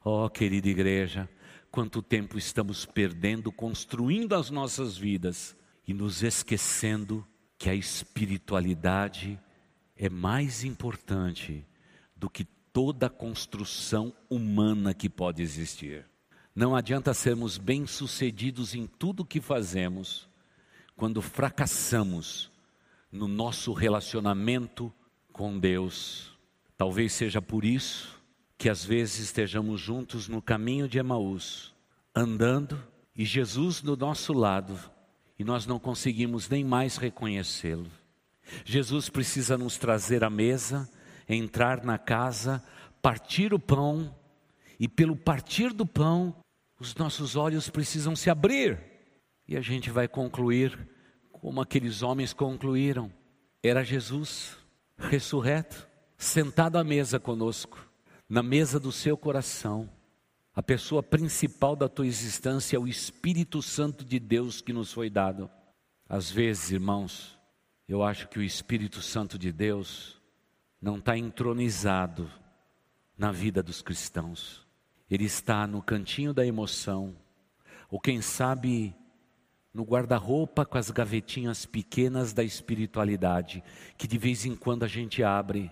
Oh, 0.04 0.30
querida 0.30 0.68
igreja, 0.68 1.30
quanto 1.72 2.02
tempo 2.02 2.38
estamos 2.38 2.86
perdendo 2.86 3.54
construindo 3.54 4.36
as 4.36 4.50
nossas 4.50 4.98
vidas 4.98 5.56
e 5.88 5.94
nos 5.94 6.22
esquecendo 6.22 7.26
que 7.58 7.70
a 7.70 7.74
espiritualidade 7.74 9.40
é 9.96 10.10
mais 10.10 10.66
importante 10.66 11.66
do 12.14 12.30
que 12.30 12.44
toda 12.74 13.10
construção 13.10 14.14
humana 14.30 14.94
que 14.94 15.08
pode 15.08 15.42
existir. 15.42 16.06
Não 16.54 16.76
adianta 16.76 17.14
sermos 17.14 17.58
bem-sucedidos 17.58 18.76
em 18.76 18.86
tudo 18.86 19.24
que 19.24 19.40
fazemos 19.40 20.28
quando 20.98 21.22
fracassamos 21.22 22.54
no 23.16 23.28
nosso 23.28 23.74
relacionamento 23.74 24.94
com 25.32 25.58
Deus. 25.58 26.38
Talvez 26.78 27.14
seja 27.14 27.42
por 27.42 27.64
isso 27.64 28.22
que 28.58 28.70
às 28.70 28.84
vezes 28.84 29.20
estejamos 29.20 29.82
juntos 29.82 30.28
no 30.28 30.42
caminho 30.42 30.88
de 30.88 30.98
Emaús, 30.98 31.74
andando 32.14 32.82
e 33.16 33.26
Jesus 33.26 33.82
do 33.82 33.96
nosso 33.96 34.34
lado, 34.34 34.78
e 35.38 35.44
nós 35.44 35.66
não 35.66 35.80
conseguimos 35.80 36.48
nem 36.50 36.64
mais 36.64 36.98
reconhecê-lo. 36.98 37.90
Jesus 38.64 39.10
precisa 39.10 39.58
nos 39.58 39.78
trazer 39.78 40.24
à 40.24 40.30
mesa 40.30 40.90
entrar 41.28 41.84
na 41.84 41.98
casa, 41.98 42.64
partir 43.02 43.54
o 43.54 43.60
pão, 43.60 44.16
e 44.80 44.88
pelo 44.88 45.16
partir 45.16 45.74
do 45.74 45.86
pão, 45.86 46.36
os 46.80 46.94
nossos 46.96 47.36
olhos 47.36 47.70
precisam 47.70 48.16
se 48.16 48.30
abrir. 48.30 48.80
E 49.48 49.56
a 49.56 49.62
gente 49.62 49.90
vai 49.90 50.08
concluir 50.08 50.78
como 51.46 51.62
aqueles 51.62 52.02
homens 52.02 52.34
concluíram: 52.34 53.14
era 53.62 53.84
Jesus, 53.84 54.58
ressurreto, 54.98 55.88
sentado 56.18 56.76
à 56.76 56.84
mesa 56.84 57.20
conosco, 57.20 57.88
na 58.28 58.42
mesa 58.42 58.80
do 58.80 58.92
seu 58.92 59.16
coração. 59.16 59.88
A 60.56 60.64
pessoa 60.64 61.04
principal 61.04 61.76
da 61.76 61.88
tua 61.88 62.08
existência 62.08 62.78
é 62.78 62.80
o 62.80 62.88
Espírito 62.88 63.62
Santo 63.62 64.04
de 64.04 64.20
Deus 64.20 64.60
que 64.60 64.74
nos 64.74 64.92
foi 64.92 65.08
dado. 65.08 65.48
Às 66.10 66.32
vezes, 66.32 66.72
irmãos, 66.72 67.38
eu 67.88 68.02
acho 68.02 68.28
que 68.28 68.40
o 68.40 68.44
Espírito 68.44 69.00
Santo 69.04 69.38
de 69.38 69.52
Deus 69.52 70.20
não 70.82 70.98
está 70.98 71.16
entronizado 71.16 72.28
na 73.16 73.32
vida 73.32 73.62
dos 73.62 73.84
cristãos. 73.84 74.66
Ele 75.08 75.26
está 75.26 75.68
no 75.68 75.84
cantinho 75.84 76.34
da 76.34 76.44
emoção, 76.44 77.16
ou 77.88 78.00
quem 78.00 78.20
sabe 78.20 78.96
no 79.76 79.84
guarda-roupa 79.84 80.66
com 80.66 80.78
as 80.78 80.90
gavetinhas 80.90 81.66
pequenas 81.66 82.34
da 82.34 82.44
espiritualidade, 82.44 83.64
que 83.98 84.08
de 84.08 84.18
vez 84.18 84.46
em 84.46 84.56
quando 84.56 84.84
a 84.84 84.88
gente 84.88 85.22
abre, 85.22 85.70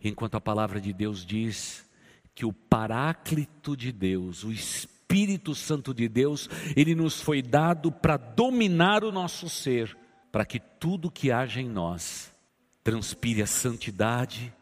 enquanto 0.00 0.36
a 0.36 0.40
palavra 0.40 0.80
de 0.80 0.92
Deus 0.92 1.26
diz 1.26 1.84
que 2.34 2.46
o 2.46 2.52
Paráclito 2.52 3.76
de 3.76 3.92
Deus, 3.92 4.44
o 4.44 4.52
Espírito 4.52 5.54
Santo 5.54 5.92
de 5.92 6.08
Deus, 6.08 6.48
ele 6.74 6.94
nos 6.94 7.20
foi 7.20 7.42
dado 7.42 7.92
para 7.92 8.16
dominar 8.16 9.04
o 9.04 9.12
nosso 9.12 9.50
ser, 9.50 9.94
para 10.30 10.46
que 10.46 10.58
tudo 10.58 11.10
que 11.10 11.30
haja 11.30 11.60
em 11.60 11.68
nós 11.68 12.34
transpire 12.82 13.42
a 13.42 13.46
santidade 13.46 14.54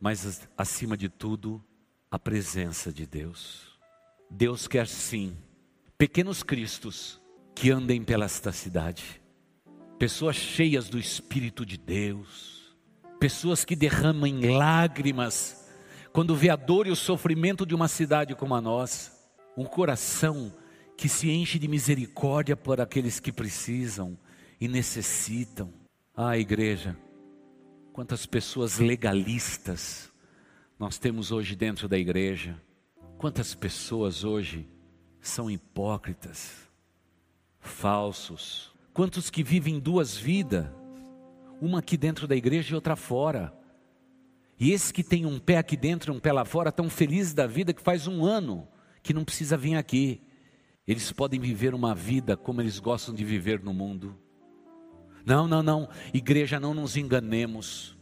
mas 0.00 0.48
acima 0.56 0.96
de 0.96 1.10
tudo, 1.10 1.62
a 2.10 2.18
presença 2.18 2.90
de 2.90 3.06
Deus. 3.06 3.78
Deus 4.30 4.66
quer 4.66 4.86
sim 4.86 5.36
pequenos 5.98 6.42
cristos 6.42 7.20
que 7.60 7.70
andem 7.70 8.02
pela 8.02 8.24
esta 8.24 8.52
cidade, 8.52 9.20
pessoas 9.98 10.34
cheias 10.34 10.88
do 10.88 10.98
Espírito 10.98 11.66
de 11.66 11.76
Deus, 11.76 12.74
pessoas 13.18 13.66
que 13.66 13.76
derramem 13.76 14.56
lágrimas 14.56 15.70
quando 16.10 16.34
vê 16.34 16.48
a 16.48 16.56
dor 16.56 16.86
e 16.86 16.90
o 16.90 16.96
sofrimento 16.96 17.66
de 17.66 17.74
uma 17.74 17.86
cidade 17.86 18.34
como 18.34 18.54
a 18.54 18.62
nossa, 18.62 19.12
um 19.58 19.66
coração 19.66 20.50
que 20.96 21.06
se 21.06 21.30
enche 21.30 21.58
de 21.58 21.68
misericórdia 21.68 22.56
por 22.56 22.80
aqueles 22.80 23.20
que 23.20 23.30
precisam 23.30 24.16
e 24.58 24.66
necessitam. 24.66 25.70
Ah, 26.16 26.38
igreja, 26.38 26.96
quantas 27.92 28.24
pessoas 28.24 28.78
legalistas 28.78 30.10
nós 30.78 30.96
temos 30.96 31.30
hoje 31.30 31.54
dentro 31.54 31.86
da 31.86 31.98
igreja, 31.98 32.58
quantas 33.18 33.54
pessoas 33.54 34.24
hoje 34.24 34.66
são 35.20 35.50
hipócritas, 35.50 36.69
falsos, 37.60 38.72
quantos 38.92 39.30
que 39.30 39.42
vivem 39.42 39.78
duas 39.78 40.16
vidas, 40.16 40.66
uma 41.60 41.80
aqui 41.80 41.96
dentro 41.96 42.26
da 42.26 42.34
igreja 42.34 42.72
e 42.72 42.74
outra 42.74 42.96
fora. 42.96 43.52
E 44.58 44.72
esses 44.72 44.90
que 44.90 45.04
têm 45.04 45.26
um 45.26 45.38
pé 45.38 45.58
aqui 45.58 45.76
dentro 45.76 46.12
e 46.12 46.16
um 46.16 46.20
pé 46.20 46.32
lá 46.32 46.44
fora, 46.44 46.70
estão 46.70 46.88
felizes 46.90 47.34
da 47.34 47.46
vida 47.46 47.72
que 47.72 47.82
faz 47.82 48.06
um 48.06 48.24
ano 48.24 48.66
que 49.02 49.14
não 49.14 49.24
precisa 49.24 49.56
vir 49.56 49.76
aqui. 49.76 50.22
Eles 50.86 51.12
podem 51.12 51.38
viver 51.38 51.74
uma 51.74 51.94
vida 51.94 52.36
como 52.36 52.60
eles 52.60 52.78
gostam 52.78 53.14
de 53.14 53.24
viver 53.24 53.62
no 53.62 53.72
mundo. 53.72 54.16
Não, 55.24 55.46
não, 55.46 55.62
não, 55.62 55.88
igreja, 56.12 56.58
não 56.58 56.74
nos 56.74 56.96
enganemos. 56.96 57.96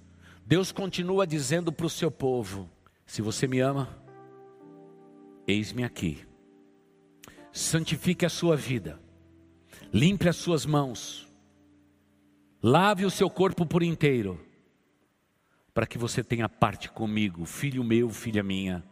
Deus 0.47 0.73
continua 0.73 1.27
dizendo 1.27 1.73
para 1.73 1.87
o 1.87 1.91
seu 1.91 2.11
povo: 2.11 2.71
se 3.05 3.21
você 3.21 3.47
me 3.47 3.61
ama, 3.61 3.89
eis-me 5.47 5.85
aqui. 5.85 6.27
Santifique 7.53 8.25
a 8.25 8.31
sua 8.31 8.57
vida, 8.57 9.01
limpe 9.93 10.29
as 10.29 10.37
suas 10.37 10.67
mãos, 10.67 11.29
lave 12.63 13.05
o 13.05 13.11
seu 13.11 13.31
corpo 13.31 13.65
por 13.65 13.83
inteiro, 13.83 14.41
para 15.73 15.87
que 15.87 15.99
você 15.99 16.23
tenha 16.23 16.49
parte 16.49 16.91
comigo, 16.91 17.45
filho 17.45 17.85
meu, 17.85 18.11
filha 18.11 18.43
minha. 18.43 18.85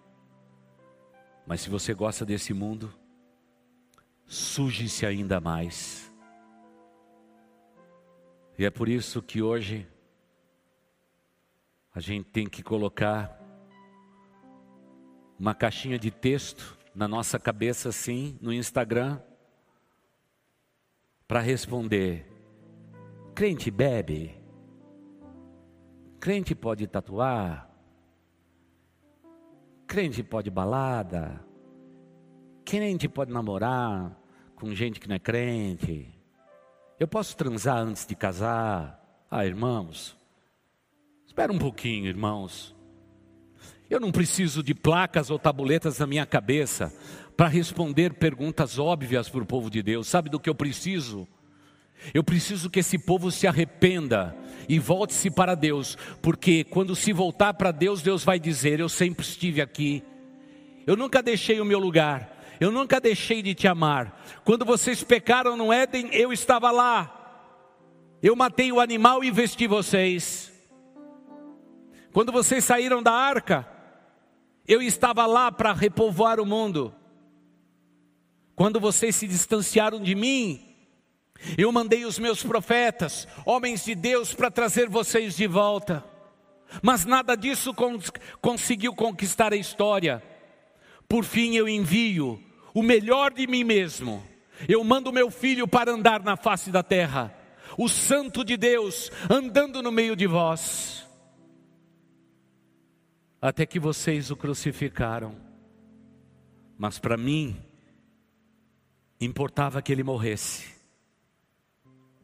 Mas 1.47 1.61
se 1.61 1.71
você 1.71 1.95
gosta 1.95 2.25
desse 2.25 2.53
mundo, 2.53 2.93
suje-se 4.27 5.07
ainda 5.07 5.41
mais 5.41 6.07
e 8.59 8.65
é 8.65 8.71
por 8.71 8.89
isso 8.89 9.21
que 9.21 9.43
hoje 9.43 9.87
a 11.95 12.01
gente 12.01 12.25
tem 12.31 12.49
que 12.49 12.63
colocar 12.63 13.39
uma 15.39 15.55
caixinha 15.55 15.99
de 15.99 16.11
texto 16.11 16.79
na 16.95 17.07
nossa 17.07 17.39
cabeça 17.39 17.91
assim, 17.91 18.39
no 18.41 18.51
Instagram, 18.51 19.21
para 21.27 21.41
responder: 21.41 22.27
crente 23.35 23.71
bebe? 23.71 24.35
Crente 26.21 26.55
pode 26.55 26.87
tatuar? 26.87 27.71
Crente 29.87 30.23
pode 30.23 30.51
balada? 30.51 31.45
Crente 32.65 33.09
pode 33.09 33.33
namorar 33.33 34.21
com 34.57 34.75
gente 34.75 34.99
que 34.99 35.09
não 35.09 35.17
é 35.17 35.21
crente? 35.21 36.13
Eu 36.99 37.07
posso 37.07 37.37
transar 37.37 37.79
antes 37.79 38.07
de 38.07 38.17
casar? 38.17 39.03
Ah, 39.31 39.45
irmãos, 39.45 40.17
espera 41.27 41.53
um 41.53 41.59
pouquinho, 41.59 42.07
irmãos. 42.07 42.75
Eu 43.89 44.01
não 44.01 44.11
preciso 44.11 44.63
de 44.63 44.75
placas 44.75 45.31
ou 45.31 45.39
tabuletas 45.39 45.99
na 45.99 46.07
minha 46.07 46.27
cabeça 46.27 46.93
para 47.37 47.49
responder 47.49 48.15
perguntas 48.15 48.79
óbvias 48.79 49.29
para 49.29 49.43
o 49.43 49.47
povo 49.47 49.71
de 49.71 49.83
Deus. 49.83 50.09
Sabe 50.09 50.31
do 50.31 50.41
que 50.41 50.49
eu 50.49 50.55
preciso? 50.55 51.29
Eu 52.15 52.25
preciso 52.25 52.71
que 52.71 52.81
esse 52.81 52.99
povo 52.99 53.31
se 53.31 53.47
arrependa 53.47 54.37
e 54.69 54.79
volte-se 54.79 55.31
para 55.31 55.55
Deus, 55.55 55.97
porque 56.23 56.65
quando 56.65 56.97
se 56.97 57.13
voltar 57.13 57.55
para 57.55 57.71
Deus, 57.71 58.03
Deus 58.03 58.25
vai 58.25 58.39
dizer: 58.39 58.81
Eu 58.81 58.89
sempre 58.89 59.25
estive 59.25 59.61
aqui, 59.61 60.03
eu 60.87 60.97
nunca 60.97 61.23
deixei 61.23 61.61
o 61.61 61.65
meu 61.65 61.79
lugar, 61.79 62.37
eu 62.61 62.71
nunca 62.71 63.01
deixei 63.01 63.43
de 63.43 63.55
te 63.55 63.67
amar. 63.69 64.23
Quando 64.45 64.65
vocês 64.65 65.03
pecaram 65.03 65.57
no 65.57 65.73
Éden, 65.73 66.09
eu 66.13 66.33
estava 66.33 66.71
lá. 66.71 67.13
Eu 68.23 68.35
matei 68.35 68.73
o 68.73 68.81
animal 68.81 69.23
e 69.23 69.31
vesti 69.31 69.67
vocês. 69.67 70.53
Quando 72.13 72.33
vocês 72.33 72.65
saíram 72.65 73.03
da 73.03 73.13
arca, 73.13 73.69
eu 74.67 74.81
estava 74.81 75.27
lá 75.27 75.53
para 75.53 75.73
repovoar 75.73 76.41
o 76.41 76.47
mundo. 76.47 76.95
Quando 78.57 78.81
vocês 78.81 79.15
se 79.15 79.29
distanciaram 79.29 80.01
de 80.01 80.15
mim, 80.15 80.75
eu 81.59 81.71
mandei 81.71 82.07
os 82.07 82.19
meus 82.19 82.43
profetas, 82.43 83.29
homens 83.45 83.85
de 83.85 83.95
Deus, 83.95 84.33
para 84.33 84.51
trazer 84.51 84.89
vocês 84.89 85.37
de 85.37 85.47
volta. 85.47 86.03
Mas 86.83 87.05
nada 87.05 87.37
disso 87.37 87.75
cons 87.75 88.11
conseguiu 88.41 88.95
conquistar 88.95 89.53
a 89.53 89.57
história. 89.57 90.23
Por 91.07 91.23
fim, 91.23 91.55
eu 91.55 91.69
envio 91.69 92.43
o 92.73 92.83
melhor 92.83 93.31
de 93.33 93.47
mim 93.47 93.63
mesmo. 93.63 94.27
Eu 94.67 94.83
mando 94.83 95.13
meu 95.13 95.31
filho 95.31 95.69
para 95.69 95.93
andar 95.93 96.23
na 96.23 96.35
face 96.35 96.71
da 96.71 96.83
terra, 96.83 97.37
o 97.77 97.91
Santo 97.91 98.43
de 98.43 98.57
Deus 98.57 99.13
andando 99.29 99.83
no 99.83 99.93
meio 99.93 100.17
de 100.17 100.27
vós, 100.27 101.07
até 103.39 103.67
que 103.67 103.79
vocês 103.79 104.31
o 104.31 104.37
crucificaram. 104.37 105.37
Mas 106.79 106.99
para 106.99 107.19
mim, 107.19 107.66
importava 109.21 109.81
que 109.81 109.93
ele 109.93 110.03
morresse, 110.03 110.75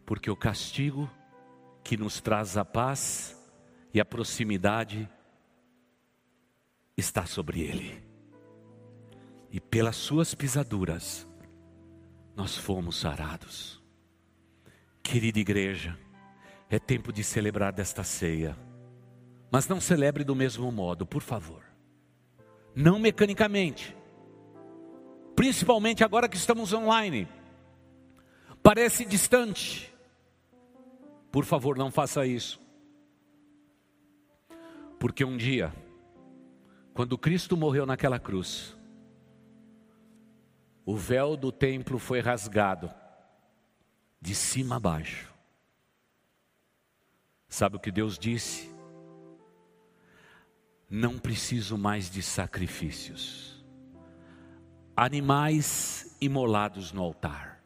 porque 0.05 0.31
o 0.31 0.37
castigo 0.37 1.11
que 1.83 1.97
nos 1.97 2.21
traz 2.21 2.57
a 2.57 2.65
paz 2.65 3.37
e 3.93 4.01
a 4.01 4.05
proximidade 4.05 5.09
está 6.97 7.27
sobre 7.27 7.61
ele 7.61 8.13
e 9.53 9.61
pelas 9.61 9.97
suas 9.97 10.35
pisaduras 10.35 11.29
nós 12.35 12.57
fomos 12.57 12.97
sarados. 12.97 13.83
Querida 15.03 15.39
igreja, 15.39 15.99
é 16.71 16.79
tempo 16.79 17.13
de 17.13 17.23
celebrar 17.23 17.71
desta 17.71 18.03
ceia, 18.03 18.57
mas 19.51 19.69
não 19.69 19.79
celebre 19.79 20.25
do 20.25 20.35
mesmo 20.35 20.73
modo, 20.73 21.05
por 21.05 21.21
favor. 21.21 21.63
Não 22.75 22.99
mecanicamente, 22.99 23.95
principalmente 25.43 26.05
agora 26.05 26.29
que 26.29 26.37
estamos 26.37 26.73
online. 26.73 27.27
Parece 28.63 29.05
distante. 29.05 29.93
Por 31.33 31.45
favor, 31.45 31.77
não 31.77 31.91
faça 31.91 32.25
isso. 32.25 32.61
Porque 35.01 35.25
um 35.25 35.37
dia, 35.37 35.75
quando 36.95 37.19
Cristo 37.19 37.57
morreu 37.57 37.85
naquela 37.85 38.21
cruz, 38.21 38.77
o 40.87 40.97
véu 40.97 41.37
do 41.37 41.51
templo 41.51 41.99
foi 41.99 42.21
rasgado, 42.21 42.89
de 44.21 44.37
cima 44.37 44.77
a 44.77 44.81
baixo. 44.81 45.29
Sabe 47.49 47.75
o 47.75 47.81
que 47.81 47.91
Deus 47.91 48.17
disse? 48.17 48.73
Não 50.89 51.19
preciso 51.19 51.77
mais 51.77 52.09
de 52.09 52.23
sacrifícios, 52.23 53.52
animais 55.03 56.17
imolados 56.21 56.93
no 56.93 57.03
altar. 57.03 57.63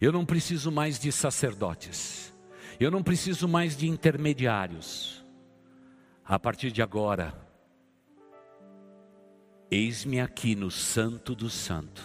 Eu 0.00 0.12
não 0.12 0.24
preciso 0.24 0.72
mais 0.72 0.98
de 0.98 1.12
sacerdotes, 1.12 2.34
eu 2.78 2.90
não 2.90 3.02
preciso 3.02 3.46
mais 3.46 3.76
de 3.76 3.88
intermediários. 3.88 5.24
A 6.24 6.38
partir 6.38 6.70
de 6.70 6.80
agora, 6.80 7.34
Eis-me 9.70 10.20
aqui 10.20 10.56
no 10.56 10.68
Santo 10.68 11.32
do 11.32 11.48
Santo. 11.48 12.02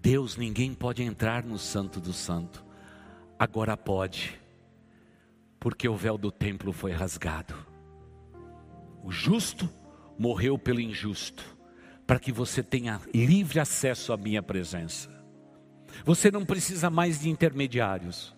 Deus, 0.00 0.36
ninguém 0.36 0.74
pode 0.74 1.04
entrar 1.04 1.44
no 1.44 1.56
Santo 1.56 2.00
do 2.00 2.12
Santo. 2.12 2.64
Agora 3.38 3.76
pode, 3.76 4.36
porque 5.60 5.88
o 5.88 5.94
véu 5.94 6.18
do 6.18 6.32
templo 6.32 6.72
foi 6.72 6.90
rasgado. 6.90 7.54
O 9.04 9.12
justo 9.12 9.70
morreu 10.18 10.58
pelo 10.58 10.80
injusto, 10.80 11.56
para 12.06 12.18
que 12.18 12.32
você 12.32 12.62
tenha 12.62 13.00
livre 13.14 13.60
acesso 13.60 14.12
à 14.12 14.16
minha 14.16 14.42
presença. 14.42 15.10
Você 16.04 16.30
não 16.30 16.44
precisa 16.44 16.90
mais 16.90 17.20
de 17.20 17.30
intermediários. 17.30 18.34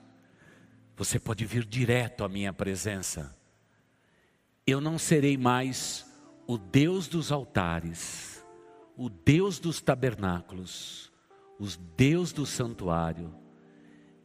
Você 0.96 1.18
pode 1.18 1.44
vir 1.44 1.64
direto 1.64 2.24
à 2.24 2.28
minha 2.28 2.52
presença. 2.52 3.36
Eu 4.66 4.80
não 4.80 4.98
serei 4.98 5.36
mais 5.36 6.06
o 6.46 6.58
Deus 6.58 7.08
dos 7.08 7.32
altares, 7.32 8.44
o 8.96 9.08
Deus 9.08 9.58
dos 9.58 9.80
tabernáculos, 9.80 11.12
o 11.58 11.66
Deus 11.96 12.32
do 12.32 12.44
santuário, 12.44 13.34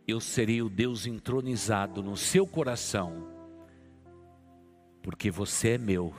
eu 0.08 0.20
serei 0.20 0.62
o 0.62 0.70
Deus 0.70 1.06
entronizado 1.06 2.04
no 2.04 2.18
seu 2.18 2.46
coração 2.46 3.32
porque 5.02 5.32
você 5.32 5.70
é 5.70 5.78
meu 5.78 6.14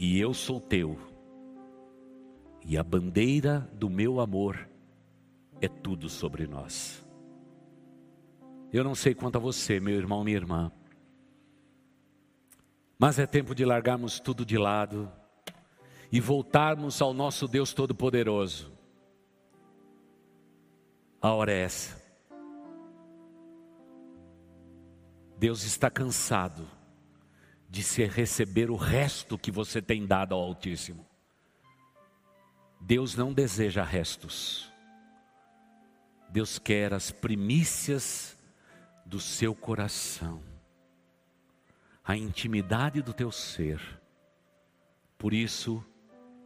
e 0.00 0.18
eu 0.18 0.32
sou 0.32 0.58
teu, 0.58 0.98
e 2.64 2.78
a 2.78 2.82
bandeira 2.82 3.70
do 3.74 3.90
meu 3.90 4.18
amor 4.18 4.66
é 5.60 5.68
tudo 5.68 6.08
sobre 6.08 6.46
nós. 6.46 7.06
Eu 8.72 8.82
não 8.82 8.94
sei 8.94 9.14
quanto 9.14 9.36
a 9.36 9.38
você, 9.38 9.78
meu 9.78 9.94
irmão, 9.94 10.24
minha 10.24 10.38
irmã, 10.38 10.72
mas 12.98 13.18
é 13.18 13.26
tempo 13.26 13.54
de 13.54 13.62
largarmos 13.62 14.18
tudo 14.18 14.42
de 14.42 14.56
lado 14.56 15.12
e 16.10 16.18
voltarmos 16.18 17.02
ao 17.02 17.12
nosso 17.12 17.46
Deus 17.46 17.74
Todo-Poderoso. 17.74 18.72
A 21.20 21.30
hora 21.34 21.52
é 21.52 21.60
essa. 21.60 22.00
Deus 25.36 25.62
está 25.62 25.90
cansado 25.90 26.79
de 27.70 27.84
se 27.84 28.04
receber 28.04 28.68
o 28.68 28.74
resto 28.74 29.38
que 29.38 29.52
você 29.52 29.80
tem 29.80 30.04
dado 30.04 30.34
ao 30.34 30.42
Altíssimo. 30.42 31.06
Deus 32.80 33.14
não 33.14 33.32
deseja 33.32 33.84
restos. 33.84 34.68
Deus 36.28 36.58
quer 36.58 36.92
as 36.92 37.12
primícias 37.12 38.36
do 39.06 39.20
seu 39.20 39.54
coração, 39.54 40.42
a 42.04 42.16
intimidade 42.16 43.02
do 43.02 43.12
teu 43.12 43.30
ser. 43.30 43.80
Por 45.16 45.32
isso, 45.32 45.84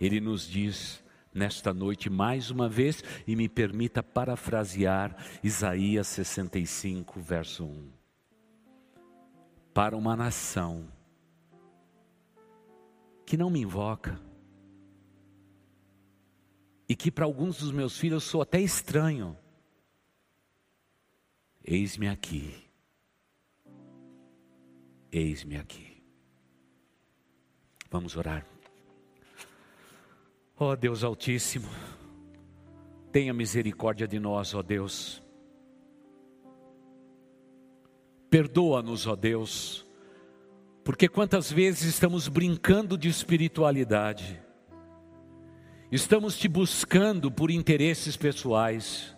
Ele 0.00 0.20
nos 0.20 0.46
diz 0.46 1.02
nesta 1.32 1.74
noite 1.74 2.08
mais 2.08 2.50
uma 2.50 2.68
vez, 2.68 3.02
e 3.26 3.34
me 3.34 3.48
permita 3.48 4.02
parafrasear 4.02 5.16
Isaías 5.42 6.06
65, 6.06 7.20
verso 7.20 7.64
1. 7.64 7.90
Para 9.72 9.96
uma 9.96 10.14
nação 10.14 10.86
que 13.24 13.36
não 13.36 13.50
me 13.50 13.60
invoca, 13.60 14.20
e 16.88 16.94
que 16.94 17.10
para 17.10 17.24
alguns 17.24 17.58
dos 17.58 17.72
meus 17.72 17.98
filhos 17.98 18.24
eu 18.24 18.30
sou 18.30 18.42
até 18.42 18.60
estranho, 18.60 19.36
Eis-me 21.64 22.08
aqui. 22.08 22.62
Eis-me 25.10 25.56
aqui. 25.56 26.02
Vamos 27.90 28.16
orar. 28.16 28.46
Ó 30.58 30.72
oh, 30.72 30.76
Deus 30.76 31.02
Altíssimo, 31.02 31.68
tenha 33.10 33.32
misericórdia 33.32 34.06
de 34.06 34.20
nós, 34.20 34.54
ó 34.54 34.58
oh 34.58 34.62
Deus. 34.62 35.22
Perdoa-nos, 38.28 39.06
ó 39.06 39.16
Deus, 39.16 39.83
porque 40.84 41.08
quantas 41.08 41.50
vezes 41.50 41.84
estamos 41.84 42.28
brincando 42.28 42.98
de 42.98 43.08
espiritualidade, 43.08 44.38
estamos 45.90 46.36
te 46.36 46.46
buscando 46.46 47.30
por 47.30 47.50
interesses 47.50 48.18
pessoais, 48.18 49.16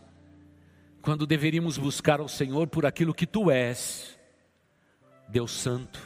quando 1.02 1.26
deveríamos 1.26 1.76
buscar 1.76 2.20
ao 2.20 2.28
Senhor 2.28 2.68
por 2.68 2.86
aquilo 2.86 3.12
que 3.12 3.26
tu 3.26 3.50
és, 3.50 4.16
Deus 5.28 5.50
Santo, 5.50 6.00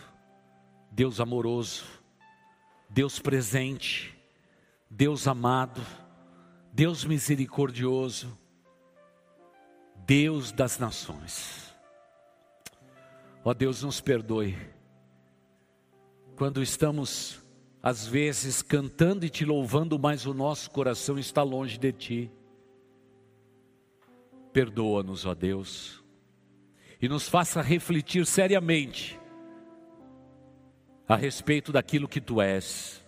Deus 0.90 1.20
amoroso, 1.20 1.84
Deus 2.88 3.18
presente, 3.18 4.18
Deus 4.88 5.28
amado, 5.28 5.82
Deus 6.72 7.04
misericordioso, 7.04 8.36
Deus 10.06 10.52
das 10.52 10.78
nações. 10.78 11.74
Ó 13.44 13.54
Deus, 13.54 13.82
nos 13.82 14.00
perdoe, 14.00 14.56
quando 16.40 16.62
estamos, 16.62 17.38
às 17.82 18.06
vezes, 18.06 18.62
cantando 18.62 19.26
e 19.26 19.28
te 19.28 19.44
louvando, 19.44 19.98
mas 19.98 20.24
o 20.24 20.32
nosso 20.32 20.70
coração 20.70 21.18
está 21.18 21.42
longe 21.42 21.76
de 21.76 21.92
ti. 21.92 22.32
Perdoa-nos, 24.50 25.26
ó 25.26 25.34
Deus, 25.34 26.02
e 26.98 27.10
nos 27.10 27.28
faça 27.28 27.60
refletir 27.60 28.24
seriamente 28.24 29.20
a 31.06 31.14
respeito 31.14 31.72
daquilo 31.72 32.08
que 32.08 32.22
tu 32.22 32.40
és. 32.40 33.04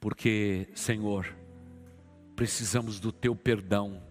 Porque, 0.00 0.70
Senhor, 0.74 1.36
precisamos 2.34 2.98
do 2.98 3.12
teu 3.12 3.36
perdão, 3.36 4.02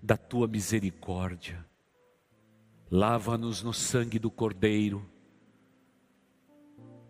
da 0.00 0.16
tua 0.16 0.46
misericórdia. 0.46 1.66
Lava-nos 2.88 3.60
no 3.60 3.72
sangue 3.72 4.20
do 4.20 4.30
Cordeiro, 4.30 5.04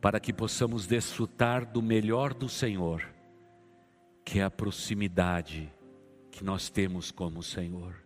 para 0.04 0.20
que 0.20 0.34
possamos 0.34 0.86
desfrutar 0.86 1.64
do 1.64 1.80
melhor 1.80 2.34
do 2.34 2.46
Senhor, 2.46 3.08
que 4.22 4.38
é 4.38 4.42
a 4.42 4.50
proximidade 4.50 5.72
que 6.30 6.44
nós 6.44 6.68
temos 6.68 7.10
como 7.10 7.42
Senhor. 7.42 7.96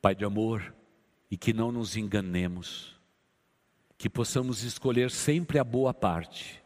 Pai 0.00 0.14
de 0.14 0.24
amor, 0.24 0.72
e 1.28 1.36
que 1.36 1.52
não 1.52 1.72
nos 1.72 1.96
enganemos, 1.96 2.96
que 3.98 4.08
possamos 4.08 4.62
escolher 4.62 5.10
sempre 5.10 5.58
a 5.58 5.64
boa 5.64 5.92
parte, 5.92 6.62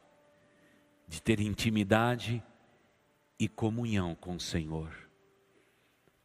de 1.08 1.22
ter 1.22 1.40
intimidade 1.40 2.42
e 3.38 3.48
comunhão 3.48 4.14
com 4.14 4.36
o 4.36 4.40
Senhor, 4.40 4.94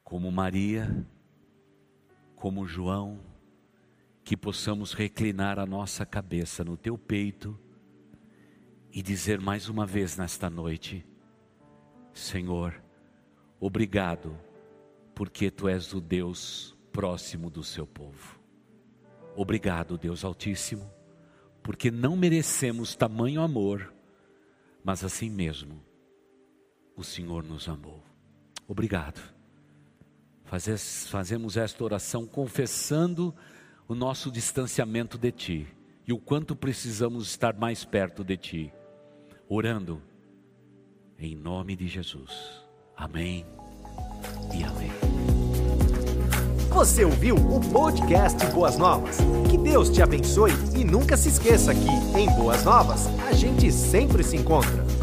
como 0.04 0.30
Maria, 0.34 1.08
como 2.36 2.68
João, 2.68 3.22
que 4.28 4.36
possamos 4.36 4.92
reclinar 4.92 5.58
a 5.58 5.66
nossa 5.66 6.06
cabeça 6.06 6.62
no 6.62 6.76
teu 6.76 6.98
peito 6.98 7.58
e 8.92 9.02
dizer 9.02 9.40
mais 9.40 9.70
uma 9.70 9.86
vez 9.86 10.18
nesta 10.18 10.50
noite: 10.50 11.08
Senhor, 12.13 12.84
Obrigado, 13.58 14.38
porque 15.16 15.50
tu 15.50 15.70
és 15.70 15.94
o 15.94 16.02
Deus 16.02 16.78
próximo 16.92 17.50
do 17.50 17.63
seu 17.63 17.88
povo. 17.88 18.38
Obrigado, 19.34 19.98
Deus 19.98 20.26
Altíssimo, 20.26 20.92
porque 21.63 21.90
não 21.90 22.18
merecemos 22.18 22.96
tamanho 22.98 23.42
amor, 23.42 23.94
mas 24.84 25.06
assim 25.06 25.30
mesmo 25.30 25.82
o 26.98 27.04
Senhor 27.04 27.46
nos 27.46 27.70
amou. 27.70 28.04
Obrigado. 28.68 29.22
fazemos 30.44 31.56
esta 31.56 31.82
oração 31.82 32.28
confessando 32.28 33.34
o 33.88 33.95
nosso 33.95 34.30
distanciamento 34.30 35.17
de 35.17 35.32
Ti 35.32 35.67
e 36.06 36.12
o 36.12 36.19
quanto 36.19 36.56
precisamos 36.56 37.28
estar 37.28 37.58
mais 37.58 37.86
perto 37.86 38.23
de 38.23 38.36
Ti, 38.36 38.73
orando 39.47 40.02
em 41.17 41.36
nome 41.36 41.76
de 41.76 41.88
Jesus. 41.88 42.32
Amém 42.95 43.45
e 44.54 44.63
amém. 44.63 44.91
Você 46.69 47.06
ouviu 47.06 47.36
o 47.36 47.60
podcast 47.71 48.45
Boas 48.47 48.78
Novas? 48.78 49.17
Que 49.50 49.58
Deus 49.58 49.89
te 49.89 50.02
abençoe 50.02 50.52
e 50.76 50.84
nunca 50.84 51.15
se 51.15 51.30
esqueça 51.30 51.73
que, 51.73 52.19
em 52.19 52.28
Boas 52.36 52.63
Novas, 52.63 53.08
a 53.26 53.34
gente 53.34 53.71
sempre 53.71 54.23
se 54.23 54.36
encontra. 54.36 54.97